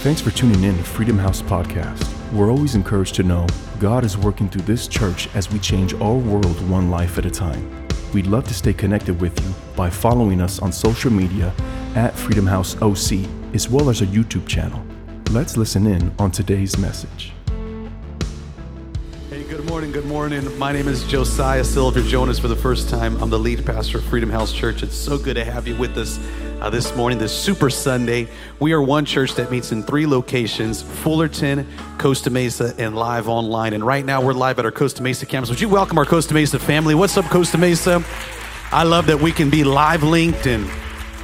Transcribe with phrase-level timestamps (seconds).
[0.00, 2.08] Thanks for tuning in to Freedom House Podcast.
[2.32, 3.46] We're always encouraged to know
[3.78, 7.30] God is working through this church as we change our world one life at a
[7.30, 7.86] time.
[8.14, 11.52] We'd love to stay connected with you by following us on social media
[11.96, 14.82] at Freedom House OC, as well as our YouTube channel.
[15.32, 17.34] Let's listen in on today's message.
[19.28, 20.56] Hey, good morning, good morning.
[20.56, 23.22] My name is Josiah Silver Jonas for the first time.
[23.22, 24.82] I'm the lead pastor of Freedom House Church.
[24.82, 26.18] It's so good to have you with us
[26.60, 28.28] uh, this morning, this Super Sunday.
[28.58, 31.66] We are one church that meets in three locations Fullerton,
[31.98, 33.72] Costa Mesa, and live online.
[33.72, 35.48] And right now, we're live at our Costa Mesa campus.
[35.48, 36.94] Would you welcome our Costa Mesa family?
[36.94, 38.04] What's up, Costa Mesa?
[38.72, 40.70] I love that we can be live linked and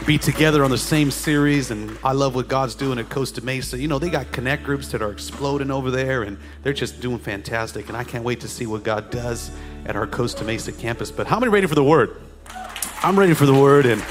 [0.07, 1.71] be together on the same series.
[1.71, 3.79] And I love what God's doing at Costa Mesa.
[3.79, 7.19] You know, they got connect groups that are exploding over there, and they're just doing
[7.19, 7.89] fantastic.
[7.89, 9.51] And I can't wait to see what God does
[9.85, 11.11] at our Costa Mesa campus.
[11.11, 12.17] But how many ready for the word?
[13.03, 13.85] I'm ready for the word.
[13.85, 14.03] And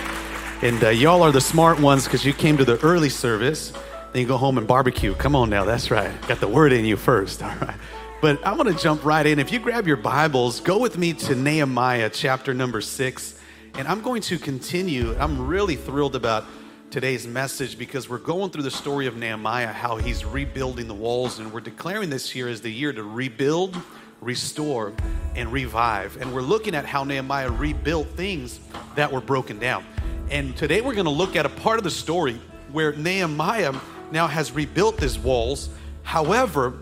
[0.62, 3.74] and uh, y'all are the smart ones because you came to the early service.
[4.14, 5.14] Then you go home and barbecue.
[5.14, 6.12] Come on now, that's right.
[6.28, 7.76] Got the word in you first, all right.
[8.22, 9.40] But I'm going to jump right in.
[9.40, 13.38] If you grab your Bibles, go with me to Nehemiah chapter number six.
[13.74, 15.16] And I'm going to continue.
[15.20, 16.46] I'm really thrilled about
[16.90, 21.40] today's message because we're going through the story of Nehemiah, how he's rebuilding the walls.
[21.40, 23.76] And we're declaring this year as the year to rebuild,
[24.22, 24.94] restore,
[25.36, 26.16] and revive.
[26.22, 28.62] And we're looking at how Nehemiah rebuilt things
[28.96, 29.86] that were broken down.
[30.30, 33.76] And today we're going to look at a part of the story where Nehemiah
[34.12, 35.70] now has rebuilt his walls.
[36.04, 36.74] However,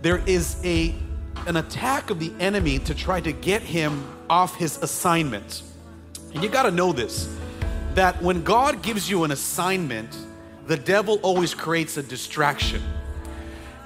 [0.00, 0.94] there is a
[1.46, 5.62] an attack of the enemy to try to get him off his assignment.
[6.34, 7.28] And you got to know this
[7.94, 10.16] that when God gives you an assignment,
[10.66, 12.82] the devil always creates a distraction.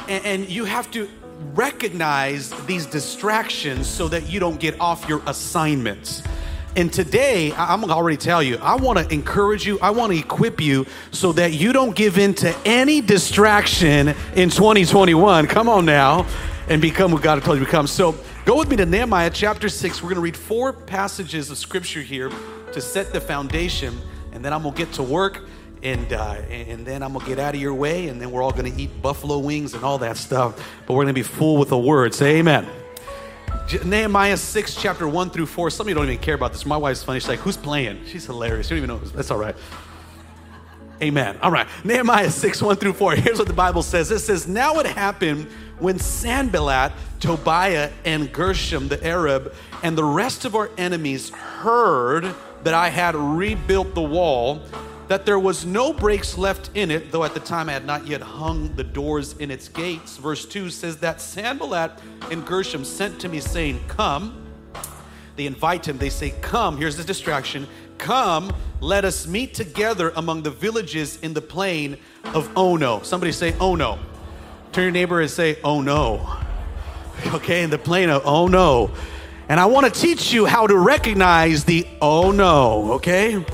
[0.08, 1.08] And, and you have to
[1.54, 6.22] recognize these distractions so that you don't get off your assignments.
[6.74, 10.86] And today, I'm gonna already tell you, I wanna encourage you, I wanna equip you
[11.10, 15.46] so that you don't give in to any distraction in 2021.
[15.48, 16.26] Come on now
[16.68, 17.86] and become what God has told you to become.
[17.86, 18.14] So
[18.46, 20.02] go with me to Nehemiah chapter 6.
[20.02, 22.30] We're gonna read four passages of scripture here
[22.72, 23.94] to set the foundation,
[24.32, 25.42] and then I'm gonna get to work.
[25.82, 28.52] And, uh, and then I'm gonna get out of your way, and then we're all
[28.52, 30.54] gonna eat buffalo wings and all that stuff.
[30.86, 32.14] But we're gonna be full with the word.
[32.14, 32.66] Say amen.
[33.84, 35.70] Nehemiah 6, chapter 1 through 4.
[35.70, 36.66] Some of you don't even care about this.
[36.66, 37.20] My wife's funny.
[37.20, 38.04] She's like, Who's playing?
[38.06, 38.70] She's hilarious.
[38.70, 39.10] You don't even know.
[39.10, 39.56] That's all right.
[41.02, 41.36] Amen.
[41.42, 41.66] All right.
[41.84, 43.16] Nehemiah 6, 1 through 4.
[43.16, 48.88] Here's what the Bible says it says, Now it happened when Sanballat, Tobiah, and Geshem,
[48.88, 49.52] the Arab,
[49.82, 54.62] and the rest of our enemies heard that I had rebuilt the wall
[55.08, 58.06] that there was no breaks left in it, though at the time I had not
[58.06, 60.16] yet hung the doors in its gates.
[60.16, 61.92] Verse 2 says that Sanballat
[62.30, 64.38] and Geshem sent to me, saying, Come.
[65.36, 66.76] They invite him, they say, Come.
[66.76, 67.66] Here's the distraction.
[67.98, 71.98] Come, let us meet together among the villages in the plain
[72.34, 73.00] of Ono.
[73.02, 73.98] Somebody say, Oh no.
[74.72, 76.38] Turn your neighbor and say, Oh no.
[77.26, 78.90] Okay, in the plain of Oh no.
[79.48, 83.44] And I want to teach you how to recognize the Oh no, okay?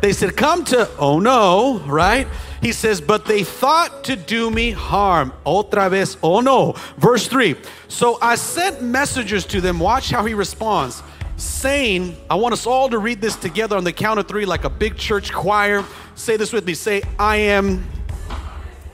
[0.00, 2.26] They said, Come to, oh no, right?
[2.60, 5.32] He says, But they thought to do me harm.
[5.44, 6.74] Otra vez, oh no.
[6.98, 7.56] Verse 3
[7.88, 9.78] So I sent messengers to them.
[9.78, 11.02] Watch how he responds,
[11.36, 14.64] saying, I want us all to read this together on the count of three like
[14.64, 15.84] a big church choir.
[16.14, 16.74] Say this with me.
[16.74, 17.84] Say, I am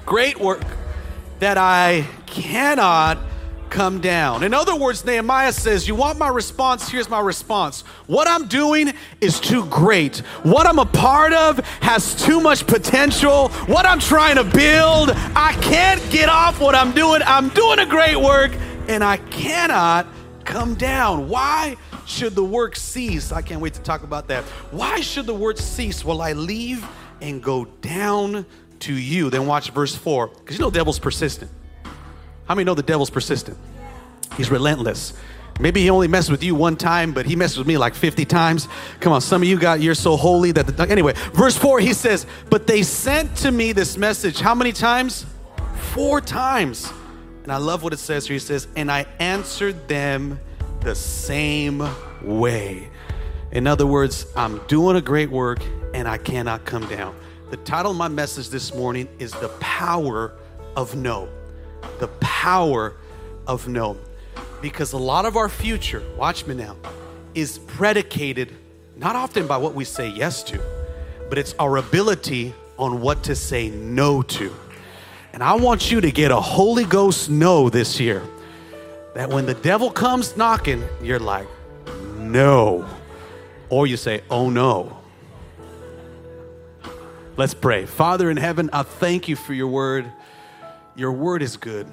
[0.07, 0.63] great work
[1.39, 3.19] that I cannot
[3.73, 4.45] come down.
[4.45, 6.89] In other words, Nehemiah says, You want my response?
[6.89, 7.81] Here's my response.
[8.07, 10.19] What I'm doing is too great.
[10.43, 13.49] What I'm a part of has too much potential.
[13.67, 17.23] What I'm trying to build, I can't get off what I'm doing.
[17.25, 18.53] I'm doing a great work
[18.89, 20.07] and I cannot
[20.45, 21.29] come down.
[21.29, 21.77] Why?
[22.05, 23.33] should the work cease?
[23.33, 24.45] I can't wait to talk about that.
[24.71, 26.05] Why should the work cease?
[26.05, 26.87] Will I leave
[27.23, 28.45] and go down
[28.81, 29.31] to you?
[29.31, 30.27] Then watch verse 4.
[30.27, 31.51] Because you know the devil's persistent.
[32.47, 33.57] How many know the devil's persistent?
[34.37, 35.13] He's relentless.
[35.61, 38.25] Maybe he only messed with you one time, but he messed with me like 50
[38.25, 38.69] times.
[39.01, 41.93] Come on, some of you got, you're so holy that, the, anyway, verse 4, he
[41.93, 45.27] says, But they sent to me this message how many times?
[45.93, 46.91] Four times.
[47.43, 48.35] And I love what it says here.
[48.35, 50.41] He says, And I answered them
[50.81, 51.87] the same
[52.23, 52.89] way.
[53.51, 55.61] In other words, I'm doing a great work
[55.93, 57.15] and I cannot come down.
[57.51, 60.33] The title of my message this morning is The Power
[60.75, 61.29] of No.
[61.99, 62.95] The Power
[63.47, 63.97] of No.
[64.61, 66.77] Because a lot of our future, watch me now,
[67.35, 68.55] is predicated
[68.97, 70.61] not often by what we say yes to,
[71.29, 74.55] but it's our ability on what to say no to.
[75.33, 78.23] And I want you to get a Holy Ghost no this year
[79.15, 81.47] that when the devil comes knocking, you're like,
[82.19, 82.89] no.
[83.69, 84.99] Or you say, oh no.
[87.37, 87.87] Let's pray.
[87.87, 90.11] Father in heaven, I thank you for your word.
[90.95, 91.87] Your word is good.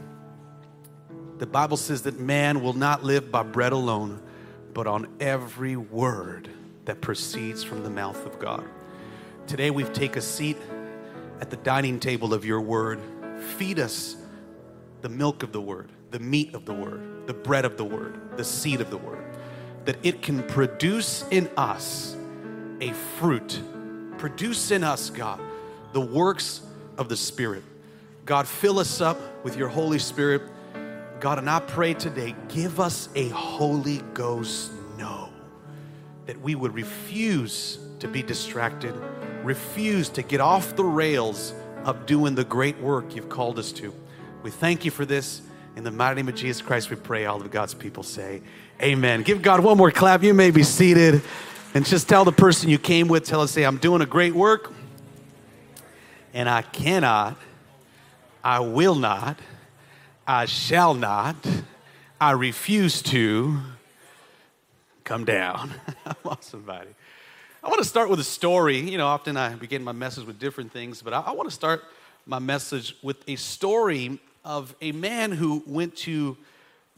[1.37, 4.21] The Bible says that man will not live by bread alone,
[4.73, 6.49] but on every word
[6.83, 8.67] that proceeds from the mouth of God.
[9.47, 10.57] Today we've take a seat
[11.39, 12.99] at the dining table of your word.
[13.57, 14.17] Feed us
[15.01, 18.37] the milk of the word, the meat of the word, the bread of the word,
[18.37, 19.23] the seed of the word,
[19.85, 22.17] that it can produce in us
[22.81, 23.61] a fruit.
[24.17, 25.39] Produce in us, God,
[25.93, 26.59] the works
[26.97, 27.63] of the Spirit.
[28.29, 30.43] God, fill us up with your Holy Spirit.
[31.19, 35.29] God, and I pray today, give us a Holy Ghost no,
[36.27, 38.93] that we would refuse to be distracted,
[39.43, 41.55] refuse to get off the rails
[41.85, 43.91] of doing the great work you've called us to.
[44.43, 45.41] We thank you for this.
[45.75, 47.25] In the mighty name of Jesus Christ, we pray.
[47.25, 48.43] All of God's people say,
[48.79, 49.23] Amen.
[49.23, 50.21] Give God one more clap.
[50.21, 51.23] You may be seated.
[51.73, 54.35] And just tell the person you came with, tell us, say, I'm doing a great
[54.35, 54.71] work.
[56.31, 57.35] And I cannot,
[58.49, 59.37] I will not,
[60.25, 61.35] I shall not,
[62.19, 63.59] I refuse to
[65.03, 65.71] come down.
[66.07, 66.89] I on, somebody.
[67.63, 68.79] I want to start with a story.
[68.79, 71.53] You know, often I begin my message with different things, but I, I want to
[71.53, 71.83] start
[72.25, 76.35] my message with a story of a man who went to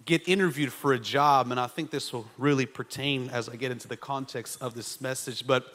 [0.05, 3.73] get interviewed for a job, and I think this will really pertain as I get
[3.73, 5.45] into the context of this message.
[5.45, 5.65] But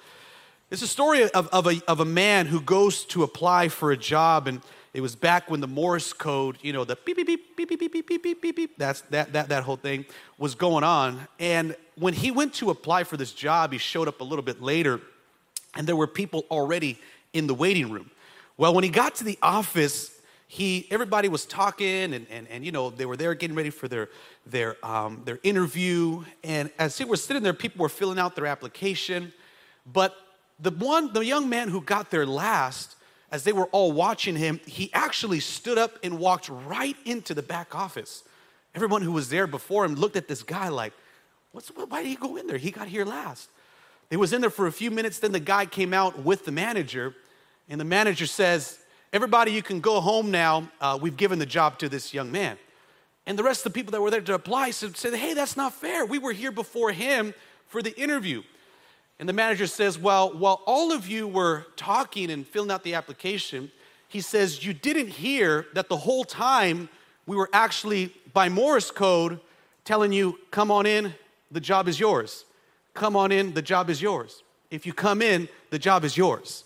[0.70, 3.96] it's a story of, of, a, of a man who goes to apply for a
[3.99, 4.62] job, and
[4.96, 7.78] it was back when the Morse code, you know, the beep, beep, beep, beep, beep,
[7.78, 10.06] beep, beep, beep, beep, beep, beep, that's, that, that, that whole thing
[10.38, 11.28] was going on.
[11.38, 14.62] And when he went to apply for this job, he showed up a little bit
[14.62, 15.02] later,
[15.75, 16.98] and there were people already
[17.34, 18.10] in the waiting room.
[18.56, 22.72] Well, when he got to the office, he everybody was talking and, and, and you
[22.72, 24.08] know they were there getting ready for their
[24.46, 28.46] their um, their interview and as they were sitting there people were filling out their
[28.46, 29.32] application
[29.92, 30.14] but
[30.60, 32.95] the one the young man who got there last
[33.37, 37.43] as they were all watching him he actually stood up and walked right into the
[37.43, 38.25] back office
[38.75, 40.93] everyone who was there before him looked at this guy like
[41.53, 43.49] What's, why did he go in there he got here last
[44.11, 46.53] he was in there for a few minutes then the guy came out with the
[46.53, 47.15] manager
[47.69, 48.79] and the manager says
[49.12, 50.69] Everybody, you can go home now.
[50.81, 52.59] Uh, we've given the job to this young man.
[53.25, 55.56] And the rest of the people that were there to apply said, said, Hey, that's
[55.56, 56.05] not fair.
[56.05, 57.33] We were here before him
[57.67, 58.43] for the interview.
[59.18, 62.94] And the manager says, Well, while all of you were talking and filling out the
[62.94, 63.70] application,
[64.08, 66.88] he says, You didn't hear that the whole time
[67.26, 69.40] we were actually by Morse code
[69.84, 71.14] telling you, Come on in,
[71.50, 72.44] the job is yours.
[72.94, 74.42] Come on in, the job is yours.
[74.70, 76.64] If you come in, the job is yours.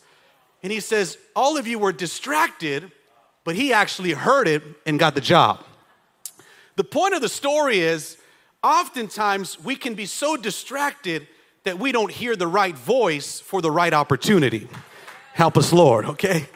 [0.62, 2.91] And he says, All of you were distracted,
[3.44, 5.64] but he actually heard it and got the job.
[6.76, 8.17] The point of the story is
[8.62, 11.26] oftentimes we can be so distracted
[11.65, 14.69] that we don't hear the right voice for the right opportunity.
[15.35, 16.47] Help us, Lord, okay?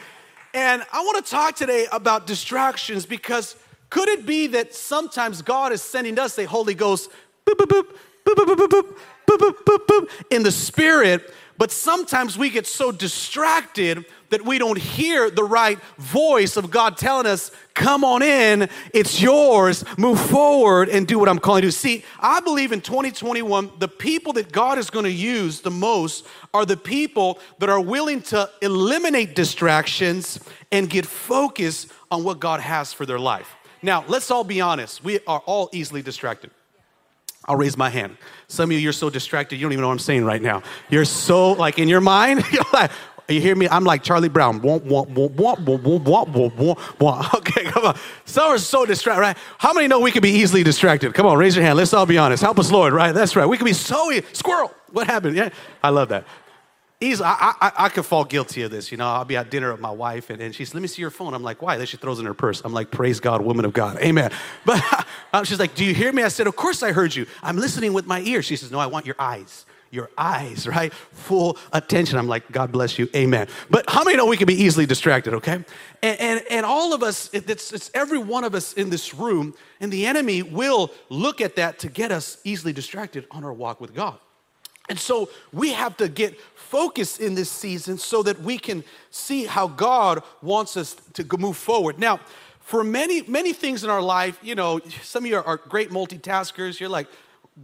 [0.55, 3.56] And I want to talk today about distractions because
[3.91, 7.11] could it be that sometimes God is sending us a Holy Ghost
[7.47, 7.87] boop, boop, boop,
[8.25, 12.91] boop, boop, boop, boop, boop, boop, boop, in the spirit but sometimes we get so
[12.91, 18.69] distracted that we don't hear the right voice of God telling us, Come on in,
[18.93, 21.77] it's yours, move forward and do what I'm calling you to.
[21.77, 26.27] See, I believe in 2021, the people that God is going to use the most
[26.53, 30.39] are the people that are willing to eliminate distractions
[30.70, 33.56] and get focused on what God has for their life.
[33.82, 36.51] Now, let's all be honest, we are all easily distracted.
[37.46, 38.17] I'll raise my hand.
[38.48, 40.63] Some of you, you're so distracted, you don't even know what I'm saying right now.
[40.91, 42.91] You're so, like, in your mind, you're like,
[43.29, 43.69] you hear me?
[43.69, 44.60] I'm like Charlie Brown.
[44.65, 44.82] Okay,
[47.65, 47.96] come on.
[48.27, 49.36] Some are so distracted, right?
[49.58, 51.15] How many know we can be easily distracted?
[51.15, 51.79] Come on, raise your hand.
[51.79, 52.43] Let's all be honest.
[52.43, 53.13] Help us, Lord, right?
[53.13, 53.46] That's right.
[53.46, 54.74] We can be so, squirrel.
[54.93, 55.36] What happened?
[55.36, 55.48] Yeah,
[55.82, 56.27] I love that
[57.05, 58.91] easily, I, I, I could fall guilty of this.
[58.91, 61.03] You know, I'll be at dinner with my wife, and, and she's, let me see
[61.03, 61.34] your phone.
[61.34, 61.77] I'm like, why?
[61.77, 62.63] Then she throws in her purse.
[62.65, 63.99] I'm like, praise God, woman of God.
[63.99, 64.31] Amen.
[64.67, 66.23] But she's like, do you hear me?
[66.23, 67.27] I said, of course I heard you.
[67.43, 68.44] I'm listening with my ears.
[68.44, 69.67] She says, no, I want your eyes.
[69.91, 70.93] Your eyes, right?
[70.93, 72.19] Full attention.
[72.19, 73.08] I'm like, God bless you.
[73.15, 73.49] Amen.
[73.70, 75.65] But how many know we can be easily distracted, okay?
[76.03, 79.55] And, and, and all of us, it's, it's every one of us in this room,
[79.81, 83.81] and the enemy will look at that to get us easily distracted on our walk
[83.81, 84.19] with God.
[84.89, 86.39] And so we have to get
[86.71, 91.56] focused in this season so that we can see how God wants us to move
[91.56, 91.99] forward.
[91.99, 92.21] Now,
[92.61, 95.91] for many, many things in our life, you know, some of you are, are great
[95.91, 96.81] multitaskers.
[96.81, 97.06] You're like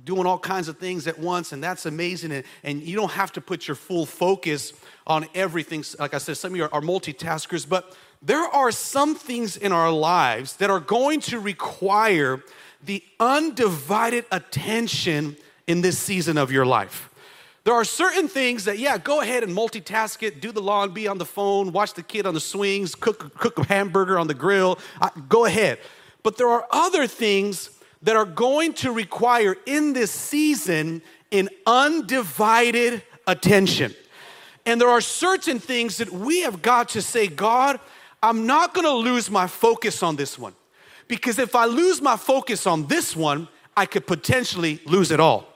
[0.05, 2.33] doing all kinds of things at once, and that's amazing.
[2.33, 4.73] And, and you don't have to put your full focus
[5.07, 5.85] on everything.
[5.99, 9.73] Like I said, some of you are, are multitaskers, but there are some things in
[9.73, 12.43] our lives that are going to require
[12.85, 17.10] the undivided attention in this season of your life.
[17.71, 21.07] There are certain things that, yeah, go ahead and multitask it, do the lawn, be
[21.07, 24.35] on the phone, watch the kid on the swings, cook, cook a hamburger on the
[24.35, 24.81] grill.
[25.01, 25.79] Uh, go ahead.
[26.25, 27.71] But there are other things
[28.03, 31.01] that are going to require in this season
[31.31, 33.95] an undivided attention.
[34.67, 37.79] And there are certain things that we have got to say, God,
[38.21, 40.55] I'm not gonna lose my focus on this one.
[41.07, 43.47] Because if I lose my focus on this one,
[43.77, 45.50] I could potentially lose it all.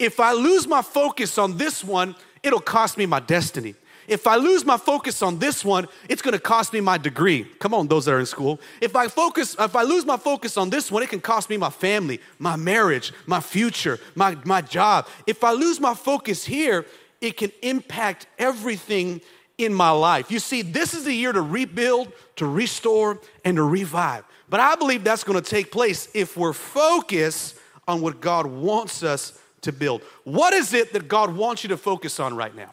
[0.00, 3.74] If I lose my focus on this one, it'll cost me my destiny.
[4.08, 7.44] If I lose my focus on this one, it's gonna cost me my degree.
[7.58, 8.58] Come on, those that are in school.
[8.80, 11.58] If I focus, if I lose my focus on this one, it can cost me
[11.58, 15.06] my family, my marriage, my future, my, my job.
[15.26, 16.86] If I lose my focus here,
[17.20, 19.20] it can impact everything
[19.58, 20.30] in my life.
[20.30, 24.24] You see, this is the year to rebuild, to restore, and to revive.
[24.48, 29.38] But I believe that's gonna take place if we're focused on what God wants us
[29.62, 30.02] to build.
[30.24, 32.70] What is it that God wants you to focus on right now?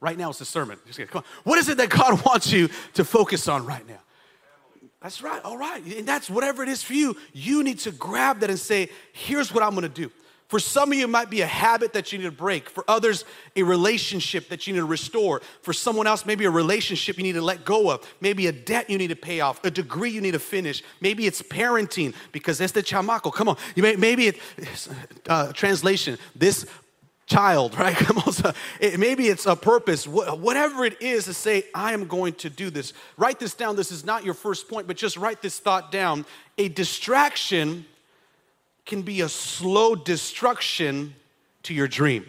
[0.00, 0.78] Right now, it's a sermon.
[1.44, 3.98] What is it that God wants you to focus on right now?
[5.00, 5.84] That's right, all right.
[5.84, 7.16] And that's whatever it is for you.
[7.32, 10.10] You need to grab that and say, here's what I'm gonna do.
[10.48, 12.70] For some of you, it might be a habit that you need to break.
[12.70, 15.42] For others, a relationship that you need to restore.
[15.60, 18.06] For someone else, maybe a relationship you need to let go of.
[18.22, 19.62] Maybe a debt you need to pay off.
[19.62, 20.82] A degree you need to finish.
[21.02, 23.30] Maybe it's parenting because it's the chamaco.
[23.32, 23.58] Come on.
[23.76, 24.38] Maybe it,
[25.28, 26.64] uh, translation, this
[27.26, 27.94] child, right?
[28.98, 32.94] Maybe it's a purpose, whatever it is to say, I am going to do this.
[33.18, 33.76] Write this down.
[33.76, 36.24] This is not your first point, but just write this thought down.
[36.56, 37.84] A distraction
[38.88, 41.14] can be a slow destruction
[41.62, 42.26] to your dream.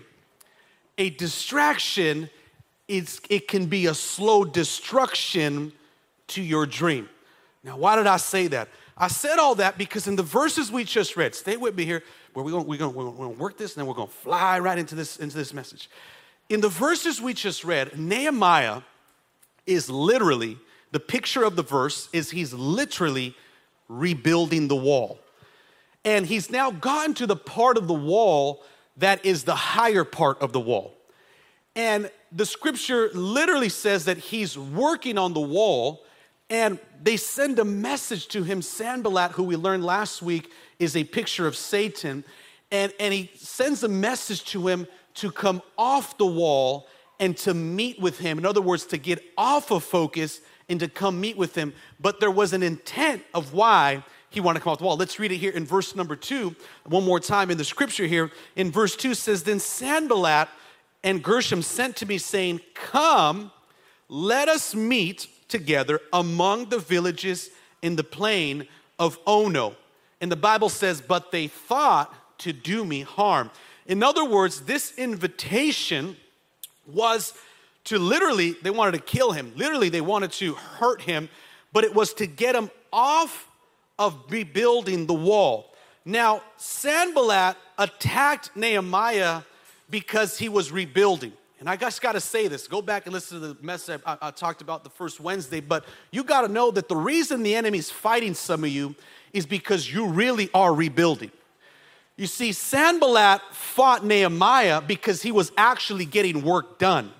[0.99, 2.29] A distraction,
[2.87, 5.71] it's, it can be a slow destruction
[6.27, 7.09] to your dream.
[7.63, 8.67] Now, why did I say that?
[8.97, 12.03] I said all that because in the verses we just read, stay with me here,
[12.33, 14.77] where we're going we're gonna, we're gonna work this and then we're gonna fly right
[14.77, 15.89] into this, into this message.
[16.49, 18.81] In the verses we just read, Nehemiah
[19.65, 20.57] is literally,
[20.91, 23.35] the picture of the verse is he's literally
[23.87, 25.19] rebuilding the wall.
[26.05, 28.63] And he's now gotten to the part of the wall
[28.97, 30.93] that is the higher part of the wall.
[31.75, 36.03] And the scripture literally says that he's working on the wall
[36.49, 38.61] and they send a message to him.
[38.61, 42.23] Sanballat, who we learned last week, is a picture of Satan.
[42.71, 46.87] And, and he sends a message to him to come off the wall
[47.19, 48.37] and to meet with him.
[48.37, 51.73] In other words, to get off of focus and to come meet with him.
[51.99, 54.97] But there was an intent of why he wanted to come off the wall.
[54.97, 56.55] Let's read it here in verse number two,
[56.85, 58.31] one more time in the scripture here.
[58.55, 60.49] In verse two says, Then Sanballat
[61.03, 63.51] and Geshem sent to me, saying, Come,
[64.07, 67.49] let us meet together among the villages
[67.81, 68.67] in the plain
[68.99, 69.75] of Ono.
[70.21, 73.49] And the Bible says, But they thought to do me harm.
[73.87, 76.15] In other words, this invitation
[76.85, 77.33] was
[77.85, 79.51] to literally, they wanted to kill him.
[79.55, 81.29] Literally, they wanted to hurt him,
[81.73, 83.48] but it was to get him off
[83.99, 85.75] of rebuilding the wall.
[86.05, 89.41] Now, Sanballat attacked Nehemiah
[89.89, 91.33] because he was rebuilding.
[91.59, 92.67] And I just got to say this.
[92.67, 95.59] Go back and listen to the message I, I talked about the first Wednesday.
[95.59, 98.95] But you got to know that the reason the enemy's fighting some of you
[99.33, 101.31] is because you really are rebuilding.
[102.15, 107.11] You see, Sanballat fought Nehemiah because he was actually getting work done.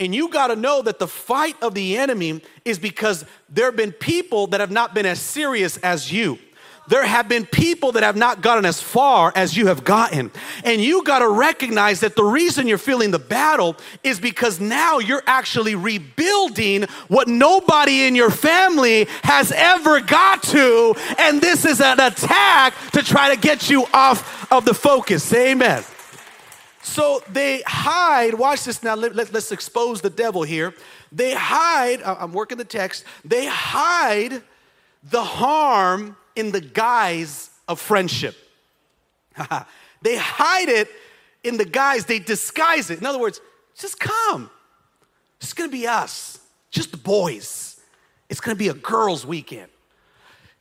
[0.00, 3.76] And you got to know that the fight of the enemy is because there have
[3.76, 6.38] been people that have not been as serious as you
[6.90, 10.30] there have been people that have not gotten as far as you have gotten.
[10.64, 14.98] And you got to recognize that the reason you're feeling the battle is because now
[14.98, 20.94] you're actually rebuilding what nobody in your family has ever got to.
[21.16, 25.32] And this is an attack to try to get you off of the focus.
[25.32, 25.84] Amen.
[26.82, 30.74] So they hide, watch this now, let, us let, expose the devil here.
[31.12, 34.42] They hide, I'm working the text, they hide
[35.02, 38.34] the harm in the guise of friendship.
[40.02, 40.88] they hide it
[41.44, 42.98] in the guise, they disguise it.
[42.98, 43.40] In other words,
[43.76, 44.50] just come.
[45.40, 46.38] It's gonna be us,
[46.70, 47.80] just the boys.
[48.28, 49.68] It's gonna be a girls' weekend.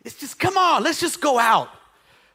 [0.03, 1.69] It's just, come on, let's just go out.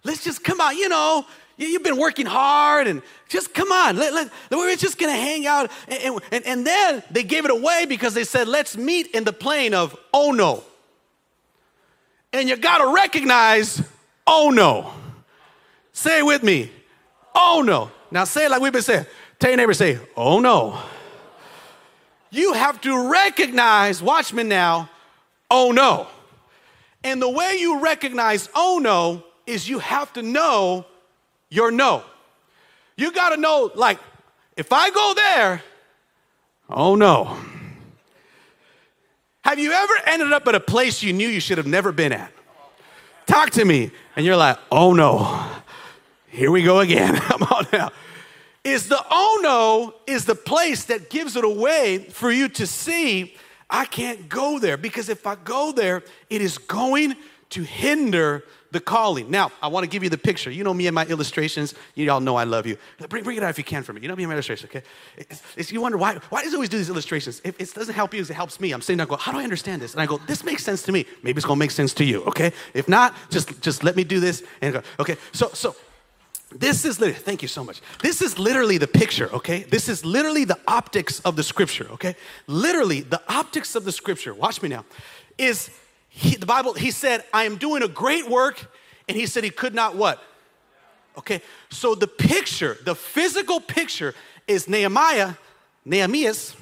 [0.04, 1.26] Let's just come out, you know,
[1.56, 5.70] You've been working hard and just come on, let, let, we're just gonna hang out.
[5.86, 9.32] And, and, and then they gave it away because they said, let's meet in the
[9.32, 10.64] plain of oh no.
[12.32, 13.82] And you gotta recognize,
[14.26, 14.92] oh no.
[15.92, 16.72] Say it with me,
[17.34, 17.90] oh no.
[18.10, 19.06] Now say it like we've been saying.
[19.38, 20.78] Tell your neighbor, say, oh no.
[22.30, 24.90] You have to recognize, watch me now,
[25.48, 26.08] oh no.
[27.04, 30.86] And the way you recognize oh no is you have to know
[31.54, 32.02] your no.
[32.96, 33.98] You gotta know, like,
[34.56, 35.62] if I go there,
[36.68, 37.36] oh no.
[39.42, 42.12] Have you ever ended up at a place you knew you should have never been
[42.12, 42.32] at?
[43.26, 43.90] Talk to me.
[44.16, 45.46] And you're like, oh no,
[46.28, 47.16] here we go again.
[47.20, 47.90] Come on now.
[48.64, 53.34] Is the oh no is the place that gives it away for you to see
[53.68, 57.16] I can't go there because if I go there, it is going
[57.54, 59.30] to hinder the calling.
[59.30, 60.50] Now, I want to give you the picture.
[60.50, 61.74] You know me and my illustrations.
[61.94, 62.76] You all know I love you.
[63.08, 64.00] Bring, bring it out if you can for me.
[64.00, 64.82] You know me and my illustrations, okay?
[65.16, 67.40] It's, it's, you wonder why, why does he always do these illustrations?
[67.44, 68.72] If it doesn't help you, it helps me.
[68.72, 69.92] I'm sitting there going, how do I understand this?
[69.92, 71.06] And I go, this makes sense to me.
[71.22, 72.52] Maybe it's going to make sense to you, okay?
[72.74, 75.16] If not, just, just let me do this and go, okay?
[75.30, 75.76] So, so
[76.50, 77.80] this is literally, thank you so much.
[78.02, 79.62] This is literally the picture, okay?
[79.62, 82.16] This is literally the optics of the scripture, okay?
[82.48, 84.84] Literally, the optics of the scripture, watch me now,
[85.38, 85.70] is
[86.16, 88.70] he, the Bible, he said, I am doing a great work,
[89.08, 90.22] and he said he could not what?
[91.18, 94.14] Okay, so the picture, the physical picture
[94.46, 95.34] is Nehemiah,
[95.84, 96.54] Nehemias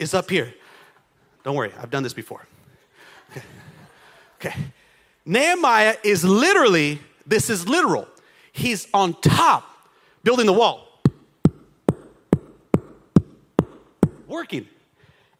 [0.00, 0.52] is up here.
[1.44, 2.48] Don't worry, I've done this before.
[3.30, 3.42] Okay.
[4.40, 4.54] okay.
[5.24, 8.08] Nehemiah is literally, this is literal.
[8.50, 9.70] He's on top
[10.24, 11.00] building the wall,
[14.26, 14.66] working.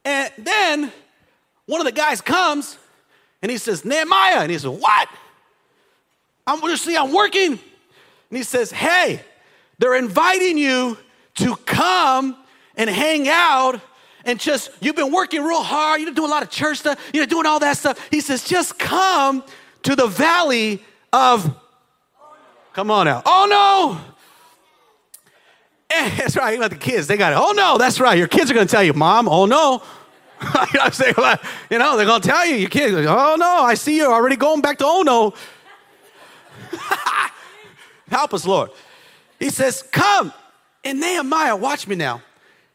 [0.04, 0.92] And then
[1.66, 2.78] one of the guys comes
[3.42, 4.40] and he says, Nehemiah.
[4.40, 5.08] And he says, What?
[6.46, 7.52] I'm see, I'm working.
[7.52, 9.20] And he says, Hey,
[9.78, 10.96] they're inviting you
[11.36, 12.36] to come
[12.76, 13.80] and hang out
[14.26, 17.26] and just, you've been working real hard, you're doing a lot of church stuff, you're
[17.26, 18.08] doing all that stuff.
[18.10, 19.44] He says, just come
[19.84, 21.56] to the valley of,
[22.72, 23.22] come on now.
[23.24, 24.14] Oh no!
[25.94, 27.38] And that's right, you got the kids, they got it.
[27.38, 28.18] Oh no, that's right.
[28.18, 29.82] Your kids are gonna tell you, Mom, oh no.
[30.42, 31.14] You I'm saying?
[31.70, 34.60] You know, they're to tell you, kids, like, oh no, I see you already going
[34.60, 35.34] back to oh no.
[38.10, 38.70] Help us, Lord.
[39.38, 40.32] He says, come.
[40.84, 42.22] And Nehemiah, watch me now.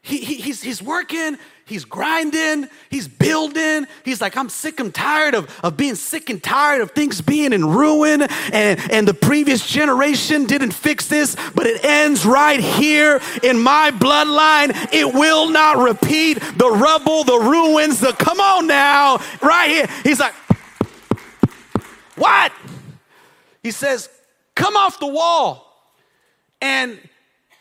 [0.02, 1.38] He, he, he's, he's working,
[1.72, 3.88] he's grinding, he's building.
[4.04, 7.54] He's like, I'm sick and tired of, of being sick and tired of things being
[7.54, 8.24] in ruin.
[8.52, 13.92] And, and the previous generation didn't fix this, but it ends right here in my
[13.92, 14.72] bloodline.
[14.94, 19.88] It will not repeat the rubble, the ruins, the come on now, right here.
[20.04, 20.34] He's like,
[22.18, 22.52] what?
[23.64, 24.10] He says,
[24.56, 25.88] come off the wall
[26.60, 27.00] and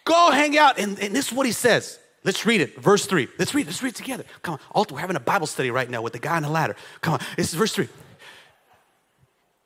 [0.05, 0.81] go hang out.
[0.81, 2.00] And, and this is what he says.
[2.23, 2.79] Let's read it.
[2.79, 3.29] Verse 3.
[3.39, 3.67] Let's read.
[3.67, 4.25] Let's read it together.
[4.43, 4.87] Come on.
[4.91, 6.77] We're having a Bible study right now with the guy on the ladder.
[7.01, 7.21] Come on.
[7.37, 7.89] This is verse 3.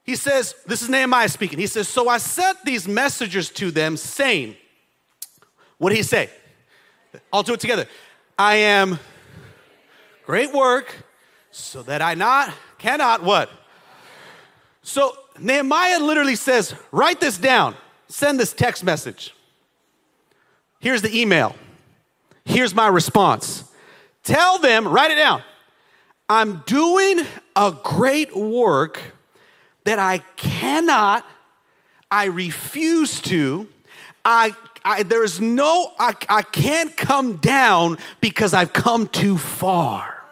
[0.05, 1.59] He says, This is Nehemiah speaking.
[1.59, 4.57] He says, So I sent these messengers to them saying,
[5.79, 6.31] What did he say?
[7.33, 7.87] I'll do it together.
[8.38, 8.99] I am
[10.27, 11.05] great work
[11.51, 13.51] so that I not cannot what?
[14.83, 17.75] So Nehemiah literally says, Write this down.
[18.09, 19.35] Send this text message.
[20.79, 21.57] Here's the email.
[22.45, 23.65] Here's my response
[24.23, 25.43] Tell them, write it down.
[26.29, 27.21] I'm doing
[27.55, 29.01] a great work
[29.85, 31.27] that I cannot,
[32.11, 33.69] I refuse to,
[34.25, 40.23] I, I there's no, I, I can't come down because I've come too far.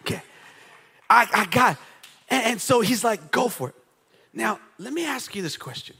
[0.00, 0.22] Okay.
[1.10, 1.76] I, I got,
[2.30, 3.74] and, and so he's like, go for it.
[4.32, 5.96] Now, let me ask you this question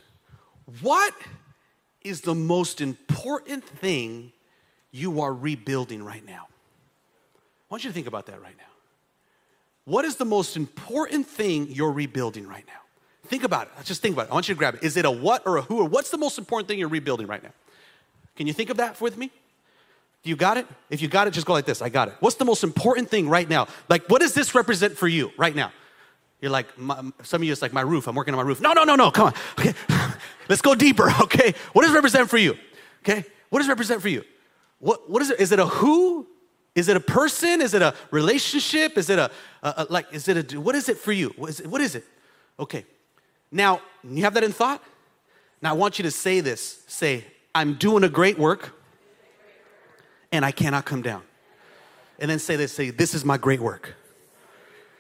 [0.81, 1.13] What
[2.01, 4.33] is the most important thing
[4.93, 6.47] you are rebuilding right now?
[6.47, 8.65] I want you to think about that right now.
[9.85, 12.75] What is the most important thing you're rebuilding right now?
[13.27, 13.85] Think about it.
[13.85, 14.31] Just think about it.
[14.31, 14.83] I want you to grab it.
[14.83, 17.27] Is it a what or a who or what's the most important thing you're rebuilding
[17.27, 17.53] right now?
[18.37, 19.31] Can you think of that with me?
[20.23, 20.67] Do you got it?
[20.89, 21.83] If you got it, just go like this.
[21.83, 22.15] I got it.
[22.21, 23.67] What's the most important thing right now?
[23.89, 25.73] Like, what does this represent for you right now?
[26.41, 26.67] You're like,
[27.23, 28.07] some of you, it's like my roof.
[28.07, 28.61] I'm working on my roof.
[28.61, 29.11] No, no, no, no.
[29.11, 29.35] Come on.
[29.59, 29.75] Okay.
[30.49, 31.11] Let's go deeper.
[31.23, 31.55] Okay.
[31.73, 32.57] What does it represent for you?
[33.01, 33.25] Okay.
[33.51, 34.25] What does it represent for you?
[34.83, 35.39] What, what is it?
[35.39, 36.27] Is it a who?
[36.75, 37.63] Is it a person?
[37.63, 38.99] Is it a relationship?
[38.99, 39.31] Is it a,
[39.63, 41.33] a, a like, is it a, what is it for you?
[41.37, 41.69] What is it?
[41.69, 42.05] What is it?
[42.59, 42.85] Okay.
[43.53, 44.83] Now, you have that in thought?
[45.63, 46.83] Now, I want you to say this.
[46.89, 48.73] Say, I'm doing a great work
[50.33, 51.23] and I cannot come down.
[52.19, 53.95] And then say this, say, this is my great work.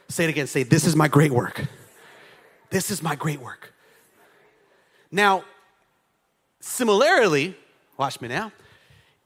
[0.08, 1.66] Say it again, say, this is my great work.
[2.70, 3.72] This is my great work.
[5.10, 5.42] Now,
[6.60, 7.56] similarly,
[7.96, 8.52] watch me now,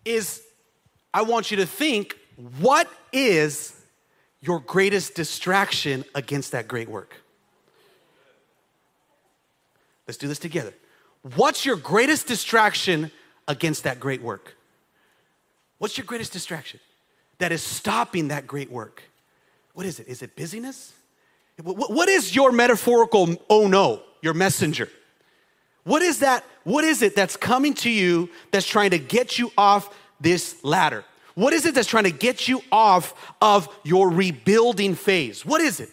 [0.04, 0.45] is
[1.16, 2.18] I want you to think
[2.58, 3.74] what is
[4.42, 7.16] your greatest distraction against that great work?
[10.06, 10.74] Let's do this together.
[11.34, 13.10] What's your greatest distraction
[13.48, 14.58] against that great work?
[15.78, 16.80] What's your greatest distraction
[17.38, 19.02] that is stopping that great work?
[19.72, 20.08] What is it?
[20.08, 20.92] Is it busyness?
[21.62, 24.90] What is your metaphorical oh no, your messenger?
[25.84, 26.44] What is that?
[26.64, 29.88] What is it that's coming to you that's trying to get you off
[30.20, 31.04] this ladder?
[31.34, 35.44] What is it that's trying to get you off of your rebuilding phase?
[35.44, 35.90] What is it?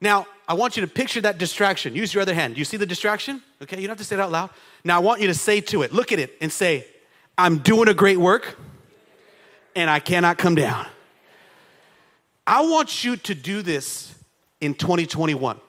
[0.00, 1.94] Now, I want you to picture that distraction.
[1.94, 2.56] Use your other hand.
[2.56, 3.42] You see the distraction?
[3.62, 4.50] Okay, you don't have to say it out loud.
[4.84, 6.86] Now, I want you to say to it, look at it and say,
[7.36, 8.58] I'm doing a great work
[9.76, 10.86] and I cannot come down.
[12.46, 14.14] I want you to do this
[14.60, 15.60] in 2021.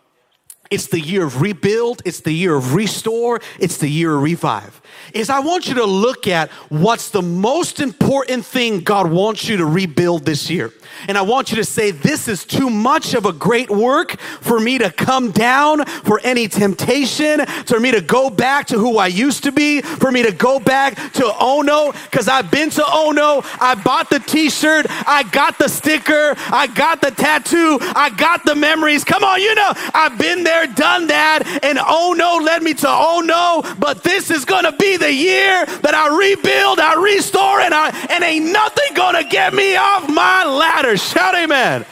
[0.71, 4.81] It's the year of rebuild, it's the year of restore, it's the year of revive.
[5.13, 9.57] Is I want you to look at what's the most important thing God wants you
[9.57, 10.71] to rebuild this year.
[11.07, 14.59] And I want you to say, This is too much of a great work for
[14.59, 19.07] me to come down for any temptation, for me to go back to who I
[19.07, 23.41] used to be, for me to go back to Ono, because I've been to Ono.
[23.59, 28.45] I bought the t shirt, I got the sticker, I got the tattoo, I got
[28.45, 29.03] the memories.
[29.03, 32.87] Come on, you know, I've been there, done that, and oh no led me to
[32.87, 37.73] oh no, but this is gonna be the year that I rebuild, I restore, and,
[37.73, 40.97] I, and ain't nothing gonna get me off my ladder.
[40.97, 41.85] Shout amen.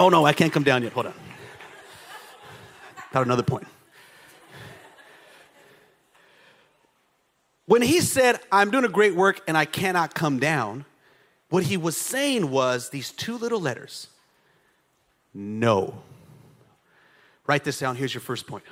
[0.00, 0.92] Oh no, I can't come down yet.
[0.92, 1.14] Hold on.
[3.12, 3.66] Got another point.
[7.66, 10.84] When he said, I'm doing a great work and I cannot come down,
[11.48, 14.08] what he was saying was these two little letters
[15.34, 16.02] no.
[17.46, 17.96] Write this down.
[17.96, 18.64] Here's your first point.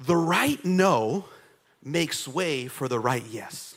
[0.00, 1.24] The right no
[1.82, 3.76] makes way for the right yes.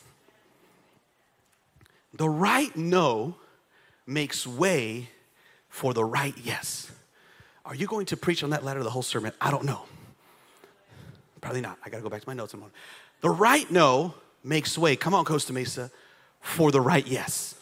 [2.14, 3.34] The right no
[4.06, 5.08] makes way
[5.68, 6.90] for the right yes.
[7.64, 9.32] Are you going to preach on that ladder the whole sermon?
[9.40, 9.82] I don't know.
[11.40, 11.78] Probably not.
[11.84, 12.54] I got to go back to my notes.
[12.54, 12.76] In a moment.
[13.20, 15.90] The right no makes way, come on, Costa Mesa,
[16.40, 17.54] for the right yes.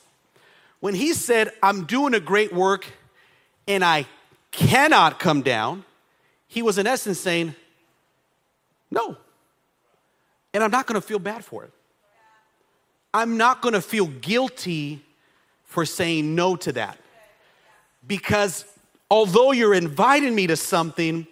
[0.81, 2.87] When he said, I'm doing a great work
[3.69, 4.07] and I
[4.51, 5.85] cannot come down,
[6.53, 7.55] he was in essence saying,
[8.91, 9.17] No.
[10.53, 11.73] And I'm not to feel bad for it.
[13.15, 15.03] I'm not to feel guilty
[15.65, 16.99] for saying no to that.
[18.07, 18.67] Because
[19.11, 21.27] although you're inviting me to something,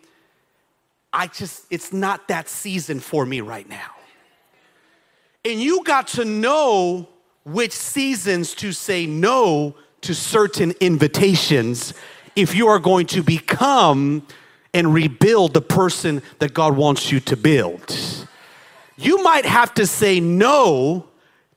[1.12, 3.90] I just, it's not that season for me right now.
[5.44, 7.11] And you got to know
[7.44, 11.92] which seasons to say no to certain invitations
[12.37, 14.26] if you are going to become
[14.72, 17.96] and rebuild the person that God wants you to build.
[18.96, 21.06] You might have to say no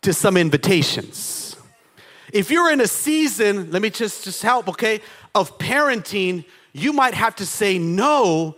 [0.01, 1.55] to some invitations.
[2.31, 5.01] If you're in a season, let me just, just help, okay,
[5.35, 8.55] of parenting, you might have to say no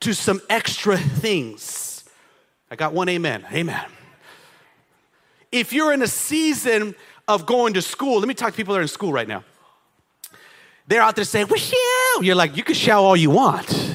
[0.00, 2.04] to some extra things.
[2.70, 3.44] I got one amen.
[3.52, 3.84] Amen.
[5.50, 6.94] If you're in a season
[7.26, 9.44] of going to school, let me talk to people that are in school right now.
[10.86, 12.22] They're out there saying, well, yeah.
[12.24, 13.87] You're like, you can shout all you want.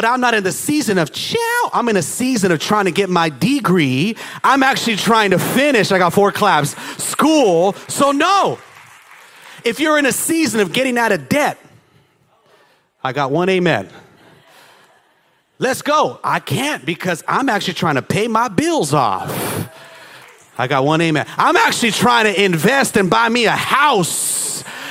[0.00, 1.70] But I'm not in the season of chill.
[1.74, 4.16] I'm in a season of trying to get my degree.
[4.42, 5.92] I'm actually trying to finish.
[5.92, 6.70] I got four claps.
[7.04, 7.74] School.
[7.86, 8.58] So, no.
[9.62, 11.58] If you're in a season of getting out of debt,
[13.04, 13.90] I got one amen.
[15.58, 16.18] Let's go.
[16.24, 19.68] I can't because I'm actually trying to pay my bills off.
[20.56, 21.26] I got one amen.
[21.36, 24.39] I'm actually trying to invest and buy me a house.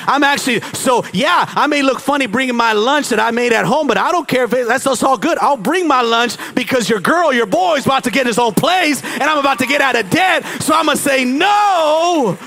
[0.08, 3.66] I'm actually, so yeah, I may look funny bringing my lunch that I made at
[3.66, 5.38] home, but I don't care if it, that's, that's all good.
[5.40, 8.54] I'll bring my lunch because your girl, your boy is about to get his own
[8.54, 10.46] place and I'm about to get out of debt.
[10.62, 12.38] So I'm going to say no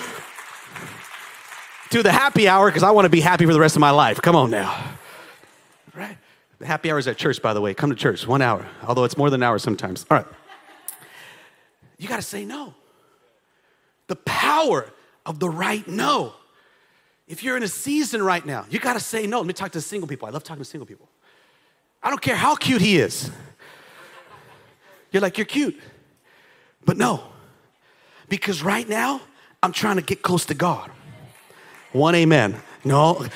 [1.90, 3.90] to the happy hour because I want to be happy for the rest of my
[3.90, 4.20] life.
[4.22, 4.92] Come on now.
[5.94, 6.16] Right?
[6.58, 7.74] The happy hour is at church, by the way.
[7.74, 10.06] Come to church, one hour, although it's more than an hour sometimes.
[10.10, 10.26] All right.
[11.98, 12.74] You got to say no.
[14.08, 14.92] The power
[15.26, 16.34] of the right no.
[17.26, 19.38] If you're in a season right now, you gotta say no.
[19.38, 20.28] Let me talk to single people.
[20.28, 21.08] I love talking to single people.
[22.02, 23.30] I don't care how cute he is.
[25.12, 25.78] You're like, you're cute.
[26.84, 27.22] But no,
[28.28, 29.20] because right now,
[29.62, 30.90] I'm trying to get close to God.
[31.92, 32.60] One amen.
[32.84, 33.26] No,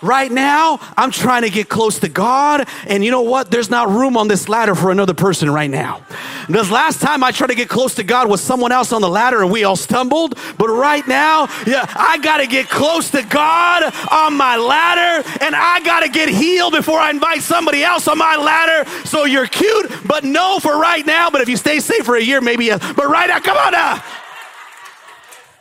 [0.00, 3.50] Right now, I'm trying to get close to God, and you know what?
[3.50, 6.02] There's not room on this ladder for another person right now.
[6.46, 9.08] Because last time I tried to get close to God was someone else on the
[9.08, 10.38] ladder and we all stumbled.
[10.56, 15.54] But right now, yeah, I got to get close to God on my ladder, and
[15.56, 18.88] I got to get healed before I invite somebody else on my ladder.
[19.04, 21.28] So you're cute, but no for right now.
[21.28, 22.80] But if you stay safe for a year, maybe yes.
[22.94, 24.02] But right now, come on now.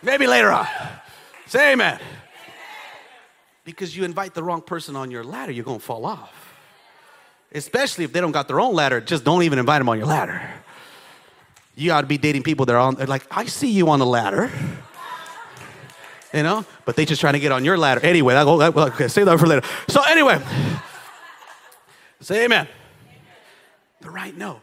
[0.04, 0.68] Maybe later on.
[1.48, 2.00] Say amen.
[3.68, 6.56] Because you invite the wrong person on your ladder, you're to fall off.
[7.52, 10.08] Especially if they don't got their own ladder, just don't even invite them on your
[10.08, 10.42] ladder.
[11.76, 14.06] You ought to be dating people that are on, like, I see you on the
[14.06, 14.50] ladder.
[16.34, 18.00] You know, but they just trying to get on your ladder.
[18.06, 19.68] Anyway, I'll go, okay, save that for later.
[19.90, 20.42] So, anyway,
[22.22, 22.70] say amen.
[24.00, 24.62] The right no.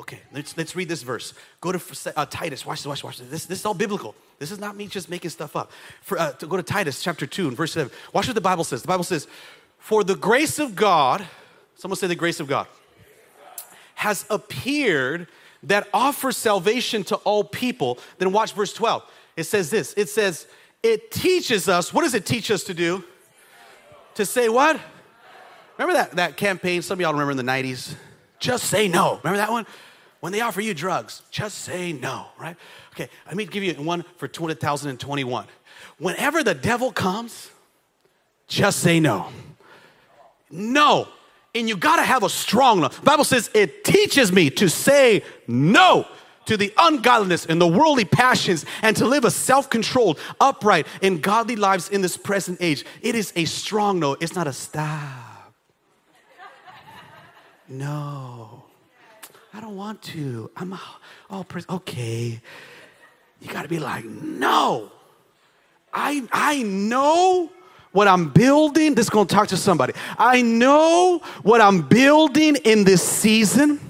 [0.00, 1.34] Okay, let's, let's read this verse.
[1.60, 2.64] Go to uh, Titus.
[2.64, 3.28] Watch this, watch watch this.
[3.28, 3.44] this.
[3.44, 4.14] This is all biblical.
[4.38, 5.70] This is not me just making stuff up.
[6.02, 7.90] For, uh, to go to Titus chapter 2 and verse 7.
[8.12, 8.82] Watch what the Bible says.
[8.82, 9.26] The Bible says,
[9.78, 11.26] For the grace of God,
[11.76, 12.66] someone say the grace of God,
[13.96, 15.26] has appeared
[15.64, 17.98] that offers salvation to all people.
[18.18, 19.02] Then watch verse 12.
[19.36, 20.46] It says this it says,
[20.82, 23.04] It teaches us, what does it teach us to do?
[24.14, 24.80] To say what?
[25.76, 26.82] Remember that, that campaign?
[26.82, 27.94] Some of y'all remember in the 90s?
[28.40, 29.20] Just say no.
[29.22, 29.66] Remember that one?
[30.20, 32.56] When they offer you drugs, just say no, right?
[32.94, 35.46] Okay, let me give you one for 2021.
[35.98, 37.50] Whenever the devil comes,
[38.48, 39.28] just say no.
[40.50, 41.08] No.
[41.54, 42.88] And you gotta have a strong no.
[42.88, 46.06] The Bible says it teaches me to say no
[46.46, 51.22] to the ungodliness and the worldly passions and to live a self controlled, upright, and
[51.22, 52.84] godly lives in this present age.
[53.02, 55.54] It is a strong no, it's not a stop.
[57.68, 58.57] No.
[59.58, 60.52] I don't want to.
[60.56, 60.78] I'm all,
[61.30, 62.40] oh, okay.
[63.40, 64.92] You got to be like, no.
[65.92, 67.50] I I know
[67.90, 68.94] what I'm building.
[68.94, 69.94] This is going to talk to somebody.
[70.16, 73.80] I know what I'm building in this season.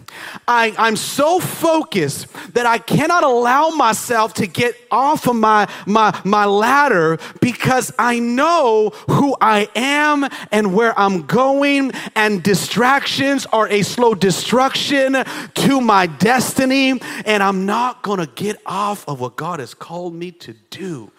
[0.46, 6.18] I, I'm so focused that I cannot allow myself to get off of my, my,
[6.24, 13.68] my ladder because I know who I am and where I'm going, and distractions are
[13.68, 15.16] a slow destruction
[15.54, 20.32] to my destiny, and I'm not gonna get off of what God has called me
[20.32, 21.10] to do.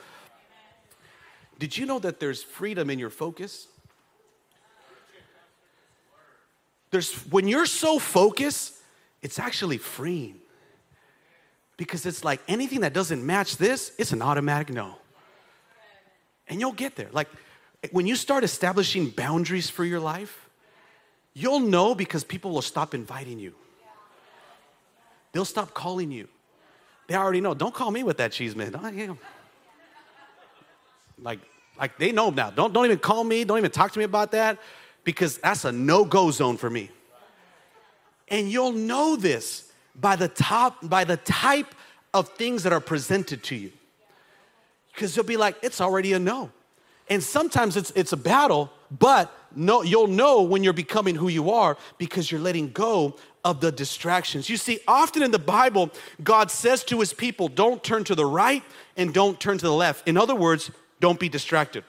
[1.60, 3.67] Did you know that there's freedom in your focus?
[6.91, 8.78] There's when you're so focused,
[9.21, 10.36] it's actually freeing.
[11.77, 14.95] Because it's like anything that doesn't match this, it's an automatic no.
[16.47, 17.10] And you'll get there.
[17.12, 17.29] Like
[17.91, 20.49] when you start establishing boundaries for your life,
[21.34, 23.53] you'll know because people will stop inviting you.
[25.32, 26.27] They'll stop calling you.
[27.08, 27.53] They already know.
[27.53, 28.77] Don't call me with that cheese man.
[31.21, 31.39] Like,
[31.77, 32.49] like they know now.
[32.49, 33.43] Don't, don't even call me.
[33.43, 34.58] Don't even talk to me about that
[35.03, 36.89] because that's a no-go zone for me.
[38.29, 41.73] And you'll know this by the top, by the type
[42.13, 43.71] of things that are presented to you.
[44.93, 46.51] Because you'll be like, it's already a no.
[47.09, 51.49] And sometimes it's it's a battle, but no, you'll know when you're becoming who you
[51.49, 54.49] are because you're letting go of the distractions.
[54.49, 55.89] You see, often in the Bible,
[56.23, 58.63] God says to his people, don't turn to the right
[58.95, 60.07] and don't turn to the left.
[60.07, 61.83] In other words, don't be distracted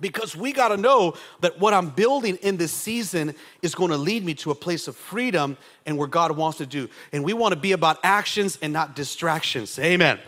[0.00, 3.96] because we got to know that what I'm building in this season is going to
[3.96, 6.88] lead me to a place of freedom and where God wants to do.
[7.12, 9.78] And we want to be about actions and not distractions.
[9.78, 10.18] Amen.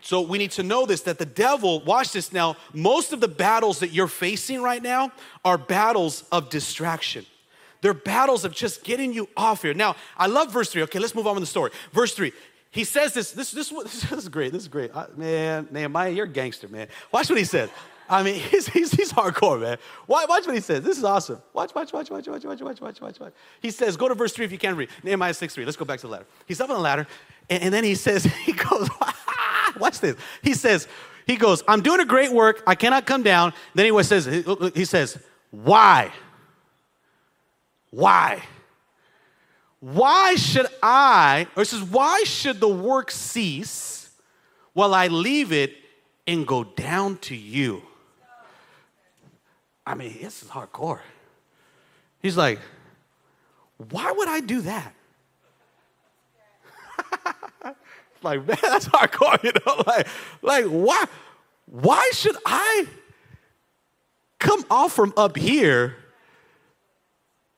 [0.00, 3.28] So we need to know this that the devil, watch this now, most of the
[3.28, 5.12] battles that you're facing right now
[5.44, 7.24] are battles of distraction.
[7.82, 9.74] They're battles of just getting you off here.
[9.74, 10.82] Now, I love verse three.
[10.82, 11.70] Okay, let's move on with the story.
[11.92, 12.32] Verse three.
[12.70, 14.96] He says this, this, this, this is great, this is great.
[14.96, 16.88] I, man, Nehemiah, you're a gangster, man.
[17.12, 17.68] Watch what he says.
[18.08, 19.78] I mean, he's, he's, he's hardcore, man.
[20.06, 20.82] Watch, watch what he says.
[20.82, 21.40] This is awesome.
[21.52, 23.32] Watch, watch, watch, watch, watch, watch, watch, watch, watch, watch.
[23.60, 24.88] He says, go to verse 3 if you can read.
[25.02, 25.64] Nehemiah 6 3.
[25.64, 26.26] Let's go back to the ladder.
[26.46, 27.06] He's up on the ladder,
[27.48, 28.88] and, and then he says, he goes,
[29.78, 30.16] watch this.
[30.42, 30.88] He says,
[31.26, 32.62] he goes, I'm doing a great work.
[32.66, 33.52] I cannot come down.
[33.74, 34.26] Then he says,
[34.74, 35.18] he says,
[35.50, 36.12] why?
[37.90, 38.42] Why?
[39.82, 44.10] Why should I, or says, why should the work cease
[44.72, 45.74] while I leave it
[46.26, 47.82] and go down to you?
[49.86, 51.00] I mean, this is hardcore.
[52.20, 52.60] He's like,
[53.90, 54.94] why would I do that?
[58.22, 59.82] like, man, that's hardcore, you know?
[59.86, 60.06] Like,
[60.42, 61.04] like why,
[61.66, 62.86] why should I
[64.38, 65.96] come off from up here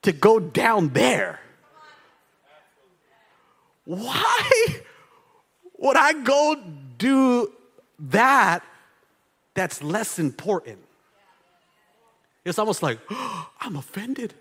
[0.03, 1.41] to go down there?
[3.85, 4.67] Why
[5.79, 6.57] would I go
[6.97, 7.53] do
[7.99, 8.65] that
[9.53, 10.79] that's less important?
[12.45, 14.35] It's almost like, oh, I'm offended.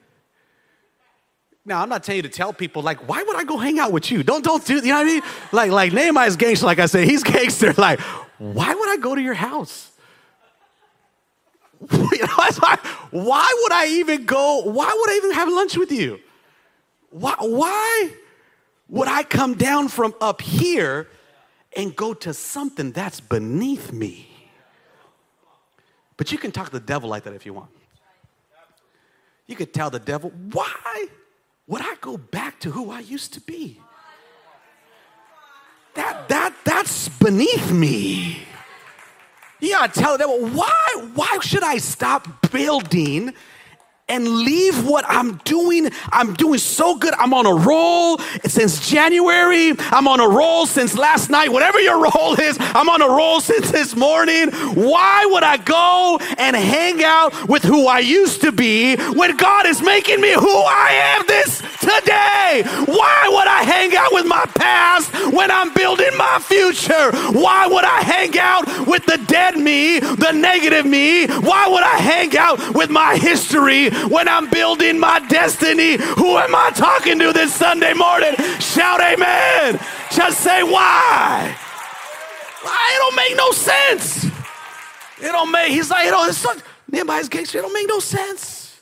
[1.65, 3.93] Now, I'm not telling you to tell people, like, why would I go hang out
[3.93, 4.21] with you?
[4.21, 5.21] Don't, don't do, you know what I mean?
[5.53, 7.71] Like, like Nehemiah's gangster, like I said, he's gangster.
[7.73, 8.01] Like,
[8.37, 9.91] why would I go to your house?
[11.91, 12.77] you know,
[13.11, 14.61] why would I even go?
[14.63, 16.19] Why would I even have lunch with you?
[17.11, 18.11] Why, why
[18.89, 21.07] would I come down from up here
[21.75, 24.27] and go to something that's beneath me?
[26.17, 27.69] But you can talk to the devil like that if you want.
[29.53, 31.05] You could tell the devil, why
[31.67, 33.79] would I go back to who I used to be?
[35.93, 38.47] That, that, that's beneath me.
[39.59, 43.35] You gotta tell the devil, why, why should I stop building
[44.09, 45.89] and leave what I'm doing.
[46.11, 47.13] I'm doing so good.
[47.15, 49.73] I'm on a roll since January.
[49.79, 51.51] I'm on a roll since last night.
[51.51, 54.51] Whatever your role is, I'm on a roll since this morning.
[54.51, 59.65] Why would I go and hang out with who I used to be when God
[59.65, 62.63] is making me who I am this today?
[62.85, 63.29] Why
[63.63, 67.11] Hang out with my past when I'm building my future?
[67.31, 71.27] Why would I hang out with the dead me, the negative me?
[71.27, 75.97] Why would I hang out with my history when I'm building my destiny?
[75.97, 78.35] Who am I talking to this Sunday morning?
[78.59, 79.79] Shout amen.
[80.11, 81.57] Just say why.
[82.61, 82.91] Why?
[82.93, 84.25] It don't make no sense.
[85.23, 86.59] It don't make, he's like, you know, it's such,
[86.91, 88.81] Nehemiah's it don't make no sense.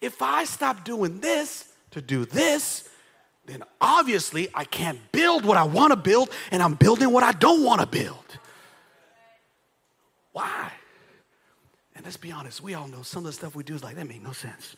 [0.00, 2.83] If I stop doing this to do this,
[3.46, 7.32] then obviously I can't build what I want to build, and I'm building what I
[7.32, 8.38] don't want to build.
[10.32, 10.72] Why?
[11.94, 13.96] And let's be honest, we all know some of the stuff we do is like,
[13.96, 14.76] that make no sense.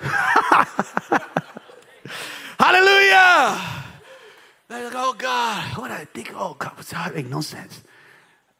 [2.58, 3.60] Hallelujah!
[4.68, 7.82] They're like, oh God, what I think, oh God, that make no sense.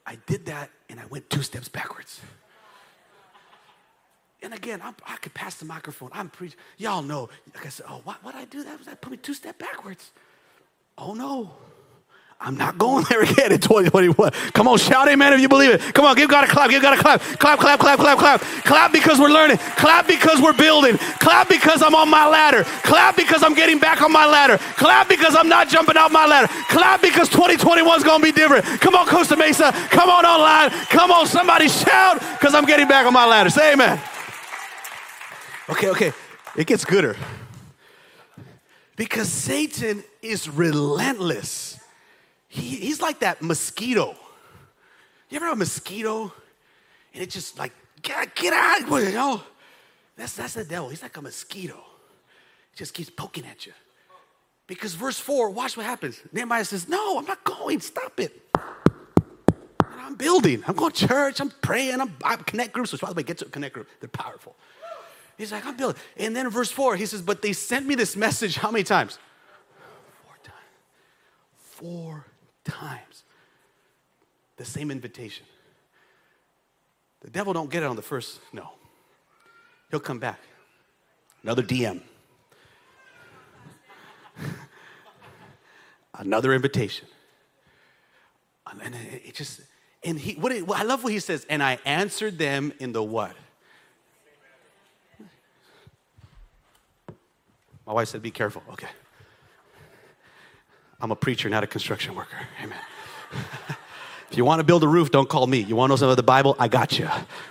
[0.04, 2.20] I did that and I went two steps backwards.
[4.42, 6.10] And again, I'm, i could pass the microphone.
[6.12, 6.58] I'm preaching.
[6.78, 7.28] Y'all know.
[7.54, 8.64] Like I said, oh, what, what I do?
[8.64, 10.10] That was that put me two steps backwards.
[10.96, 11.52] Oh no.
[12.42, 14.30] I'm not going there again in 2021.
[14.54, 15.94] Come on, shout amen if you believe it.
[15.94, 17.20] Come on, give God a clap, give God a clap.
[17.20, 18.40] Clap, clap, clap, clap, clap.
[18.40, 19.58] Clap because we're learning.
[19.76, 20.96] Clap because we're building.
[21.18, 22.64] Clap because I'm on my ladder.
[22.82, 24.56] Clap because I'm getting back on my ladder.
[24.76, 26.48] Clap because I'm not jumping out my ladder.
[26.70, 28.64] Clap because 2021 is going to be different.
[28.80, 29.70] Come on, Costa Mesa.
[29.90, 30.70] Come on online.
[30.86, 33.50] Come on, somebody shout because I'm getting back on my ladder.
[33.50, 34.00] Say amen.
[35.70, 36.12] Okay, okay.
[36.56, 37.16] It gets gooder.
[38.96, 41.78] Because Satan is relentless.
[42.48, 44.16] He, he's like that mosquito.
[45.28, 46.32] You ever have a mosquito
[47.14, 49.42] and it just like, get, get out, you know?
[50.16, 50.88] That's, that's the devil.
[50.88, 51.82] He's like a mosquito.
[52.72, 53.72] He just keeps poking at you.
[54.66, 56.20] Because verse 4, watch what happens.
[56.32, 57.80] Nehemiah says, No, I'm not going.
[57.80, 58.40] Stop it.
[58.54, 60.62] And I'm building.
[60.66, 61.40] I'm going to church.
[61.40, 62.00] I'm praying.
[62.00, 63.88] I'm, I'm connect groups, which by the way, get to a connect group.
[64.00, 64.54] They're powerful.
[65.40, 65.98] He's like, I'm building.
[66.18, 69.18] And then verse 4, he says, But they sent me this message how many times?
[70.22, 70.56] Four times.
[71.56, 72.26] Four
[72.62, 73.24] times.
[74.58, 75.46] The same invitation.
[77.22, 78.68] The devil don't get it on the first, no.
[79.90, 80.40] He'll come back.
[81.42, 82.02] Another DM.
[86.18, 87.08] Another invitation.
[88.84, 89.62] And it just,
[90.04, 93.34] and he, what I love what he says, and I answered them in the what?
[97.90, 98.62] My wife said, be careful.
[98.70, 98.86] Okay.
[101.00, 102.36] I'm a preacher, not a construction worker.
[102.62, 102.78] Amen.
[104.30, 105.58] if you want to build a roof, don't call me.
[105.58, 106.54] You want to know something about the Bible?
[106.60, 107.08] I got you.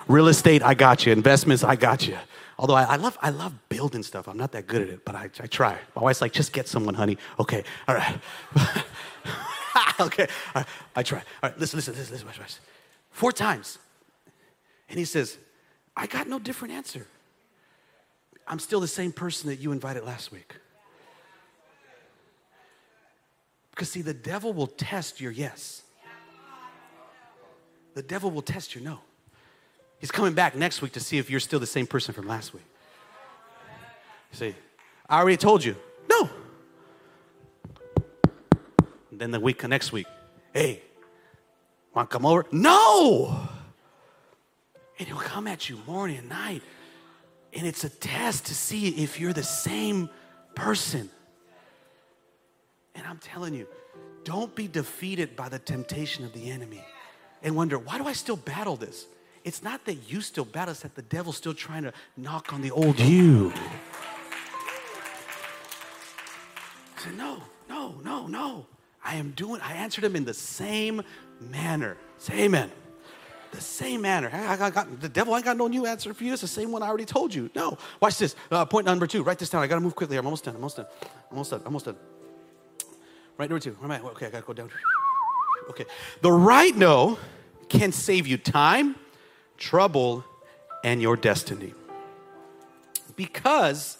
[0.07, 1.11] Real estate, I got you.
[1.11, 2.17] Investments, I got you.
[2.57, 4.29] Although I, I, love, I love building stuff.
[4.29, 5.77] I'm not that good at it, but I, I try.
[5.93, 7.17] My wife's like, just get someone, honey.
[7.37, 8.17] Okay, all right.
[9.99, 10.23] okay,
[10.55, 10.65] all right.
[10.95, 11.19] I try.
[11.43, 12.61] All right, listen, listen, listen, listen, listen.
[13.11, 13.77] Four times.
[14.87, 15.37] And he says,
[15.97, 17.07] I got no different answer.
[18.49, 20.55] I'm still the same person that you invited last week.
[23.69, 25.83] Because, see, the devil will test your yes.
[27.93, 28.99] The devil will test your no.
[29.99, 32.53] He's coming back next week to see if you're still the same person from last
[32.53, 32.63] week.
[34.31, 34.55] See,
[35.07, 35.75] I already told you,
[36.09, 36.29] no.
[39.11, 40.07] Then the week next week,
[40.53, 40.81] hey,
[41.93, 42.45] want to come over?
[42.51, 43.47] No.
[44.97, 46.63] And he'll come at you morning and night.
[47.53, 50.09] And it's a test to see if you're the same
[50.55, 51.09] person.
[52.95, 53.67] And I'm telling you,
[54.23, 56.83] don't be defeated by the temptation of the enemy
[57.41, 59.05] and wonder, why do I still battle this?
[59.43, 62.61] It's not that you still battle, it's that the devil's still trying to knock on
[62.61, 63.53] the old you.
[66.97, 68.65] I said, no, no, no, no.
[69.03, 71.01] I am doing, I answered him in the same
[71.39, 71.95] manner.
[72.17, 72.69] Say amen.
[73.51, 74.29] The same manner.
[74.31, 76.33] I, I got, the devil ain't got no new answer for you.
[76.33, 77.49] It's the same one I already told you.
[77.55, 77.77] No.
[77.99, 78.35] Watch this.
[78.51, 79.23] Uh, point number two.
[79.23, 79.63] Write this down.
[79.63, 80.17] I got to move quickly.
[80.17, 80.55] I'm almost done.
[80.55, 80.85] I'm almost done.
[81.01, 81.59] I'm almost done.
[81.61, 81.95] I'm almost done.
[83.37, 83.71] Right number two.
[83.71, 84.09] Where am I?
[84.09, 84.69] Okay, I gotta go down.
[85.69, 85.85] Okay.
[86.21, 87.17] The right no
[87.69, 88.95] can save you time,
[89.57, 90.25] trouble,
[90.83, 91.73] and your destiny.
[93.15, 93.97] Because,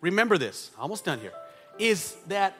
[0.00, 1.32] remember this, almost done here,
[1.78, 2.56] is that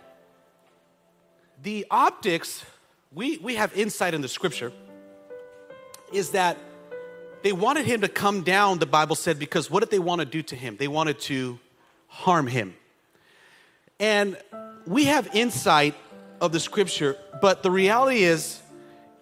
[1.63, 2.65] the optics,
[3.13, 4.73] we, we have insight in the scripture,
[6.15, 6.57] is that
[7.43, 10.25] they wanted him to come down, the Bible said, because what did they want to
[10.25, 10.77] do to him?
[10.77, 11.59] They wanted to
[12.09, 12.75] harm him.
[14.01, 14.37] And
[14.87, 15.95] we have insight
[16.41, 18.61] of the scripture, but the reality is,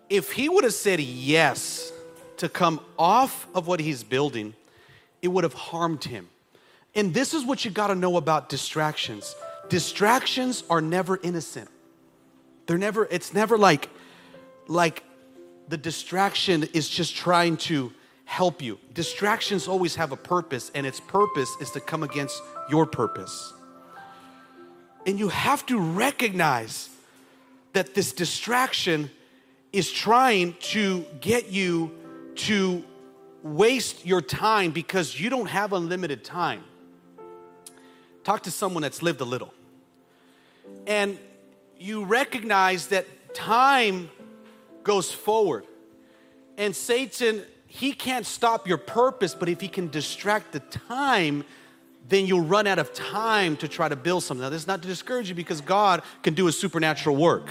[0.09, 1.93] if he would have said yes
[2.39, 4.55] to come off of what he's building
[5.23, 6.29] it would have harmed him.
[6.95, 9.35] And this is what you got to know about distractions.
[9.69, 11.71] Distractions are never innocent.
[12.67, 13.89] They're never it's never like
[14.67, 15.05] like
[15.73, 17.91] the distraction is just trying to
[18.27, 18.79] help you.
[18.93, 23.55] Distractions always have a purpose and its purpose is to come against your purpose.
[25.07, 26.91] And you have to recognize
[27.73, 29.11] that this distraction
[29.73, 31.93] is trying to get you
[32.35, 32.85] to
[33.43, 36.65] waste your time because you don't have unlimited time.
[38.25, 39.55] Talk to someone that's lived a little.
[40.87, 41.19] And
[41.79, 44.11] you recognize that time
[44.85, 45.67] goes forward.
[46.57, 51.45] And Satan, he can't stop your purpose, but if he can distract the time,
[52.09, 54.43] then you'll run out of time to try to build something.
[54.43, 57.51] Now, this is not to discourage you because God can do a supernatural work.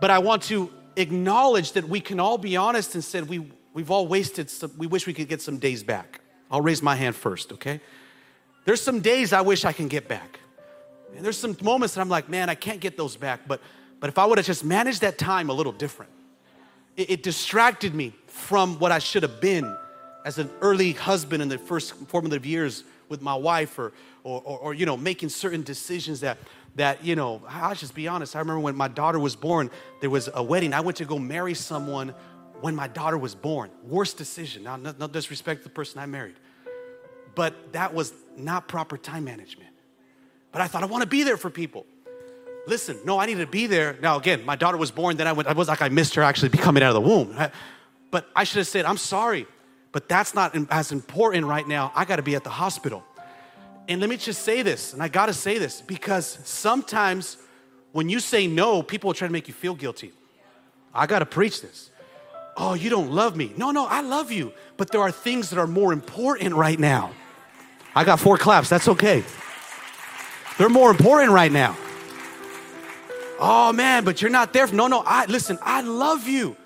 [0.00, 3.90] But I want to acknowledge that we can all be honest and said we, we've
[3.90, 6.20] all wasted some, we wish we could get some days back.
[6.50, 7.80] I'll raise my hand first, okay?
[8.64, 10.40] There's some days I wish I can get back.
[11.16, 13.40] And there's some moments that I'm like, man, I can't get those back.
[13.46, 13.60] But,
[14.00, 16.10] but if I would have just managed that time a little different,
[16.96, 19.76] it, it distracted me from what I should have been
[20.24, 23.92] as an early husband in the first formative years with my wife or,
[24.24, 26.38] or, or, or, you know, making certain decisions that,
[26.76, 28.36] that, you know, I'll just be honest.
[28.36, 29.70] I remember when my daughter was born,
[30.00, 30.72] there was a wedding.
[30.72, 32.14] I went to go marry someone
[32.60, 33.70] when my daughter was born.
[33.84, 34.62] Worst decision.
[34.62, 36.36] Now, no, no disrespect to the person I married.
[37.34, 39.70] But that was not proper time management.
[40.52, 41.86] But I thought I want to be there for people.
[42.66, 43.98] Listen, no, I needed to be there.
[44.00, 46.22] Now, again, my daughter was born, then I went, I was like, I missed her
[46.22, 47.36] actually coming out of the womb.
[48.10, 49.46] But I should have said, I'm sorry,
[49.90, 51.92] but that's not as important right now.
[51.94, 53.04] I got to be at the hospital.
[53.88, 57.36] And let me just say this, and I got to say this because sometimes
[57.90, 60.12] when you say no, people will try to make you feel guilty.
[60.94, 61.90] I got to preach this.
[62.56, 63.52] Oh, you don't love me.
[63.56, 67.12] No, no, I love you, but there are things that are more important right now.
[67.94, 69.24] I got four claps, that's okay.
[70.58, 71.76] They're more important right now.
[73.38, 74.66] Oh man, but you're not there.
[74.68, 76.56] No, no, I listen, I love you.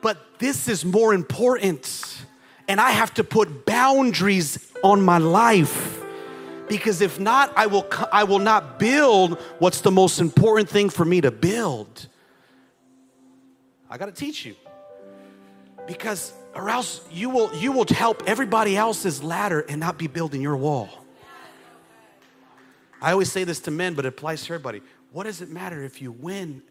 [0.00, 2.24] But this is more important.
[2.68, 6.02] And I have to put boundaries on my life.
[6.68, 11.04] Because if not, I will I will not build what's the most important thing for
[11.04, 12.08] me to build.
[13.90, 14.54] I got to teach you.
[15.86, 20.42] Because or else you will you will help everybody else's ladder and not be building
[20.42, 20.88] your wall.
[23.00, 24.82] I always say this to men, but it applies to everybody.
[25.12, 26.62] What does it matter if you win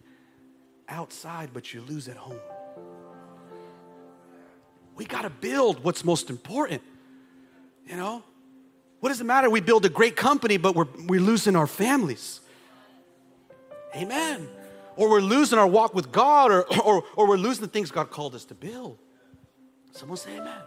[0.87, 2.39] outside but you lose at home?
[4.95, 6.81] We got to build what's most important.
[7.85, 8.23] You know?
[8.99, 9.49] What does it matter?
[9.49, 12.41] We build a great company, but we're, we're losing our families.
[13.95, 14.47] Amen.
[14.95, 18.09] Or we're losing our walk with God, or, or, or we're losing the things God
[18.09, 18.97] called us to build.
[19.91, 20.61] Someone say amen.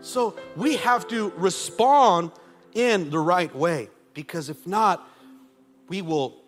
[0.00, 2.30] So we have to respond
[2.74, 5.08] in the right way because if not,
[5.88, 6.43] we will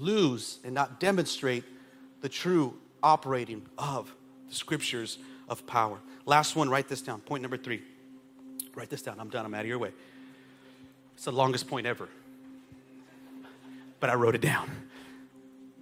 [0.00, 1.64] lose and not demonstrate
[2.20, 4.12] the true operating of
[4.48, 5.98] the scriptures of power.
[6.26, 7.20] Last one, write this down.
[7.20, 7.82] Point number three.
[8.74, 9.18] Write this down.
[9.18, 9.44] I'm done.
[9.44, 9.92] I'm out of your way.
[11.14, 12.08] It's the longest point ever.
[13.98, 14.70] But I wrote it down.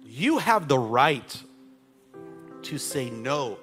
[0.05, 1.43] You have the right
[2.63, 3.57] to say no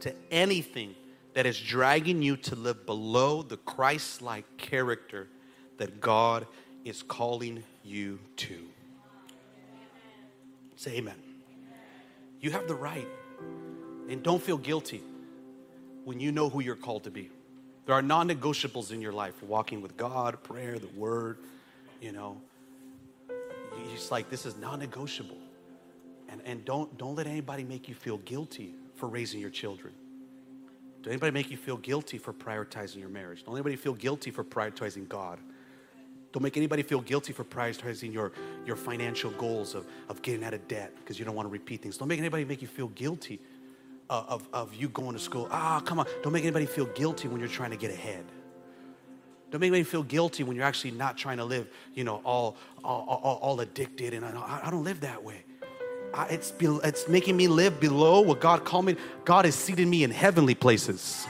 [0.00, 0.94] to anything
[1.34, 5.28] that is dragging you to live below the Christ like character
[5.78, 6.46] that God
[6.84, 8.58] is calling you to.
[10.82, 11.14] Say amen.
[12.40, 13.06] You have the right.
[14.08, 15.00] And don't feel guilty
[16.04, 17.30] when you know who you're called to be.
[17.86, 21.38] There are non negotiables in your life walking with God, prayer, the word,
[22.00, 22.40] you know.
[23.94, 25.38] It's like this is non negotiable.
[26.28, 29.94] And, and don't, don't let anybody make you feel guilty for raising your children.
[31.02, 33.44] Don't anybody make you feel guilty for prioritizing your marriage.
[33.44, 35.38] Don't anybody feel guilty for prioritizing God.
[36.32, 38.32] Don't make anybody feel guilty for prioritizing your,
[38.66, 41.82] your financial goals of, of getting out of debt because you don't want to repeat
[41.82, 41.98] things.
[41.98, 43.38] Don't make anybody make you feel guilty
[44.08, 45.46] of, of, of you going to school.
[45.50, 46.06] Ah, come on.
[46.22, 48.24] Don't make anybody feel guilty when you're trying to get ahead.
[49.50, 52.56] Don't make anybody feel guilty when you're actually not trying to live, you know, all,
[52.82, 54.14] all, all, all addicted.
[54.14, 55.44] And I, I don't live that way.
[56.14, 58.96] I, it's, be, it's making me live below what God called me.
[59.26, 61.26] God has seated me in heavenly places.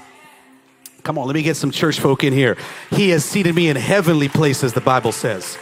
[1.02, 2.56] Come on, let me get some church folk in here.
[2.90, 5.58] He has seated me in heavenly places, the Bible says.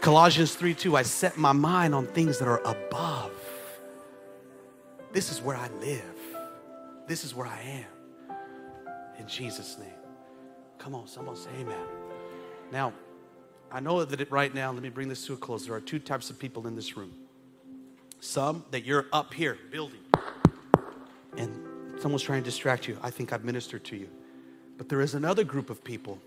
[0.00, 3.32] Colossians 3 2, I set my mind on things that are above.
[5.12, 6.02] This is where I live.
[7.06, 8.36] This is where I am.
[9.18, 9.88] In Jesus' name.
[10.78, 11.86] Come on, someone say amen.
[12.70, 12.92] Now,
[13.70, 15.66] I know that right now, let me bring this to a close.
[15.66, 17.12] There are two types of people in this room.
[18.20, 20.00] Some that you're up here building,
[21.36, 22.98] and someone's trying to distract you.
[23.02, 24.08] I think I've ministered to you.
[24.78, 26.18] But there is another group of people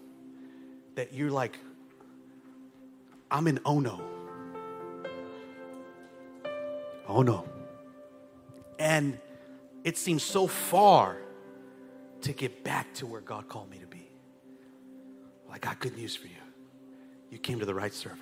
[0.95, 1.57] that you're like,
[3.31, 4.01] I'm in Ono.
[7.07, 7.45] Ono.
[8.77, 9.17] And
[9.83, 11.17] it seems so far
[12.21, 14.09] to get back to where God called me to be.
[15.45, 16.33] Well, I got good news for you.
[17.31, 18.19] You came to the right service.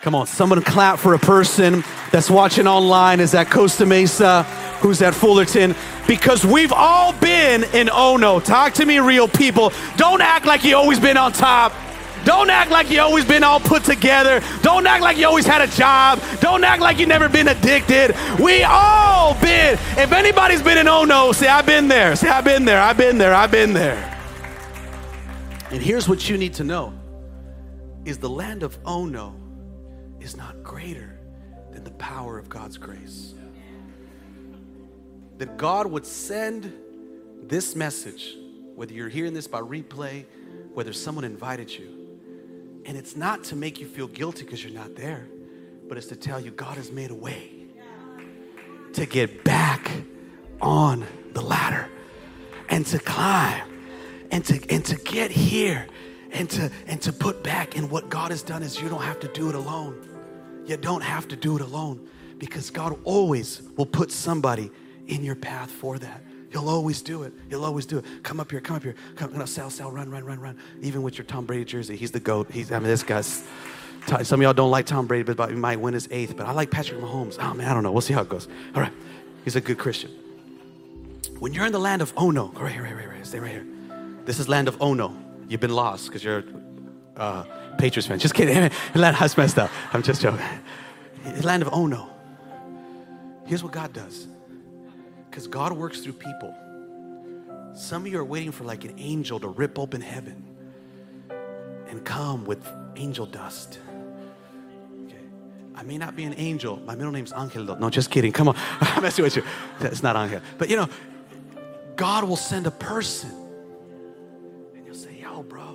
[0.00, 1.82] Come on, someone clap for a person
[2.12, 4.44] that's watching online, is at Costa Mesa,
[4.80, 5.74] who's at Fullerton,
[6.06, 8.38] because we've all been in Ono.
[8.38, 9.72] Talk to me, real people.
[9.96, 11.72] Don't act like you always been on top.
[12.24, 14.40] Don't act like you always been all put together.
[14.62, 16.20] Don't act like you always had a job.
[16.40, 18.14] Don't act like you never been addicted.
[18.38, 19.74] We all been.
[19.96, 22.14] If anybody's been in Ono, say I've been there.
[22.14, 22.80] Say I've been there.
[22.80, 23.34] I've been there.
[23.34, 23.96] I've been there.
[25.72, 26.92] And here's what you need to know
[28.04, 29.34] is the land of Ono
[30.28, 31.18] is not greater
[31.72, 33.32] than the power of God's grace.
[35.38, 36.70] That God would send
[37.44, 38.36] this message,
[38.74, 40.26] whether you're hearing this by replay,
[40.74, 41.88] whether someone invited you,
[42.84, 45.26] and it's not to make you feel guilty because you're not there,
[45.88, 47.52] but it's to tell you God has made a way
[48.92, 49.90] to get back
[50.60, 51.88] on the ladder
[52.68, 53.66] and to climb
[54.30, 55.86] and to and to get here
[56.32, 59.20] and to and to put back and what God has done is you don't have
[59.20, 60.17] to do it alone.
[60.68, 62.08] You don't have to do it alone
[62.38, 64.70] because God always will put somebody
[65.06, 66.22] in your path for that.
[66.52, 67.32] He'll always do it.
[67.48, 68.04] He'll always do it.
[68.22, 68.94] Come up here, come up here.
[69.16, 70.58] Come, no, Sal, Sal, run, run, run, run.
[70.82, 72.50] Even with your Tom Brady jersey, he's the GOAT.
[72.50, 73.42] He's, I mean, this guy's,
[74.22, 76.36] some of y'all don't like Tom Brady, but he might win his eighth.
[76.36, 77.36] But I like Patrick Mahomes.
[77.40, 77.92] Oh, man, I don't know.
[77.92, 78.46] We'll see how it goes.
[78.74, 78.92] All right.
[79.44, 80.10] He's a good Christian.
[81.38, 83.38] When you're in the land of oh Ono, right here, right here, right here, stay
[83.38, 83.66] right here.
[84.24, 85.16] This is land of oh Ono.
[85.48, 86.44] You've been lost because you're
[87.18, 87.44] uh,
[87.78, 88.18] Patriots fan.
[88.18, 88.70] Just kidding.
[88.94, 89.70] land has messed up.
[89.92, 90.44] I'm just joking.
[91.42, 92.08] Land of Ono.
[93.46, 94.26] Here's what God does.
[95.28, 96.54] Because God works through people.
[97.74, 100.44] Some of you are waiting for like an angel to rip open heaven
[101.88, 102.66] and come with
[102.96, 103.78] angel dust.
[105.06, 105.16] Okay.
[105.74, 106.76] I may not be an angel.
[106.84, 107.64] My middle name's Angel.
[107.76, 108.32] No, just kidding.
[108.32, 108.56] Come on.
[108.80, 109.44] I'm messing with you.
[109.80, 110.40] It's not Angel.
[110.58, 110.88] But you know,
[111.96, 113.30] God will send a person
[114.74, 115.67] and you'll say, yo, bro,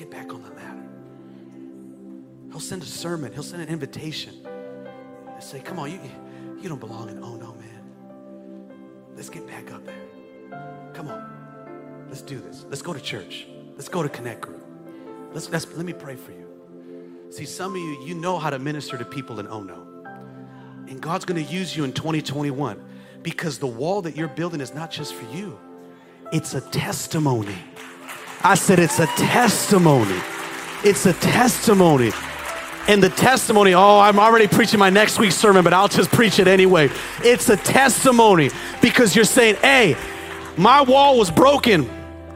[0.00, 0.88] get back on the ladder.
[2.50, 3.34] He'll send a sermon.
[3.34, 4.34] He'll send an invitation.
[5.26, 6.00] And say, come on, you,
[6.58, 8.72] you don't belong in Oh No, man.
[9.14, 10.00] Let's get back up there.
[10.94, 12.06] Come on.
[12.08, 12.64] Let's do this.
[12.70, 13.46] Let's go to church.
[13.74, 14.64] Let's go to Connect Group.
[15.34, 16.46] Let's, let's let me pray for you.
[17.28, 19.86] See, some of you, you know how to minister to people in Oh No.
[20.88, 22.82] And God's gonna use you in 2021
[23.22, 25.58] because the wall that you're building is not just for you,
[26.32, 27.58] it's a testimony.
[28.42, 30.18] I said it's a testimony.
[30.82, 32.10] It's a testimony.
[32.88, 36.38] And the testimony, oh, I'm already preaching my next week's sermon, but I'll just preach
[36.38, 36.90] it anyway.
[37.22, 39.96] It's a testimony because you're saying, hey,
[40.56, 41.88] my wall was broken.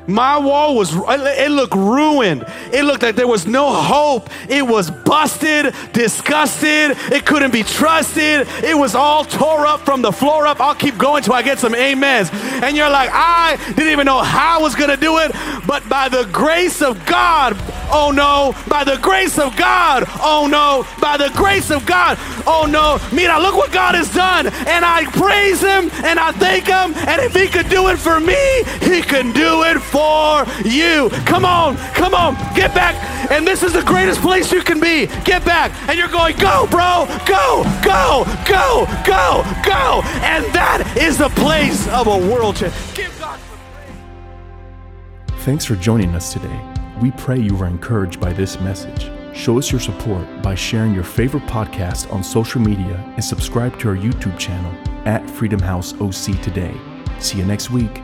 [0.07, 2.45] My wall was, it looked ruined.
[2.73, 4.29] It looked like there was no hope.
[4.49, 6.97] It was busted, disgusted.
[7.13, 8.47] It couldn't be trusted.
[8.63, 10.61] It was all tore up from the floor up.
[10.61, 12.31] I'll keep going till I get some amens.
[12.33, 15.33] And you're like, I didn't even know how I was going to do it,
[15.67, 17.57] but by the grace of God,
[17.95, 22.67] oh no, by the grace of God, oh no, by the grace of God, oh
[22.69, 22.99] no.
[23.15, 24.49] Mira, look what God has done.
[24.49, 26.93] And I praise Him and I thank Him.
[27.09, 31.09] And if He could do it for me, He can do it for you.
[31.25, 32.97] Come on, come on, get back.
[33.31, 35.07] And this is the greatest place you can be.
[35.25, 35.73] Get back.
[35.89, 40.03] And you're going, go, bro, go, go, go, go, go.
[40.21, 42.75] And that is the place of a world change.
[42.95, 45.45] Give God praise.
[45.45, 46.74] Thanks for joining us today.
[47.01, 49.11] We pray you were encouraged by this message.
[49.35, 53.89] Show us your support by sharing your favorite podcast on social media and subscribe to
[53.89, 54.73] our YouTube channel
[55.07, 56.75] at Freedom House OC today.
[57.19, 58.01] See you next week.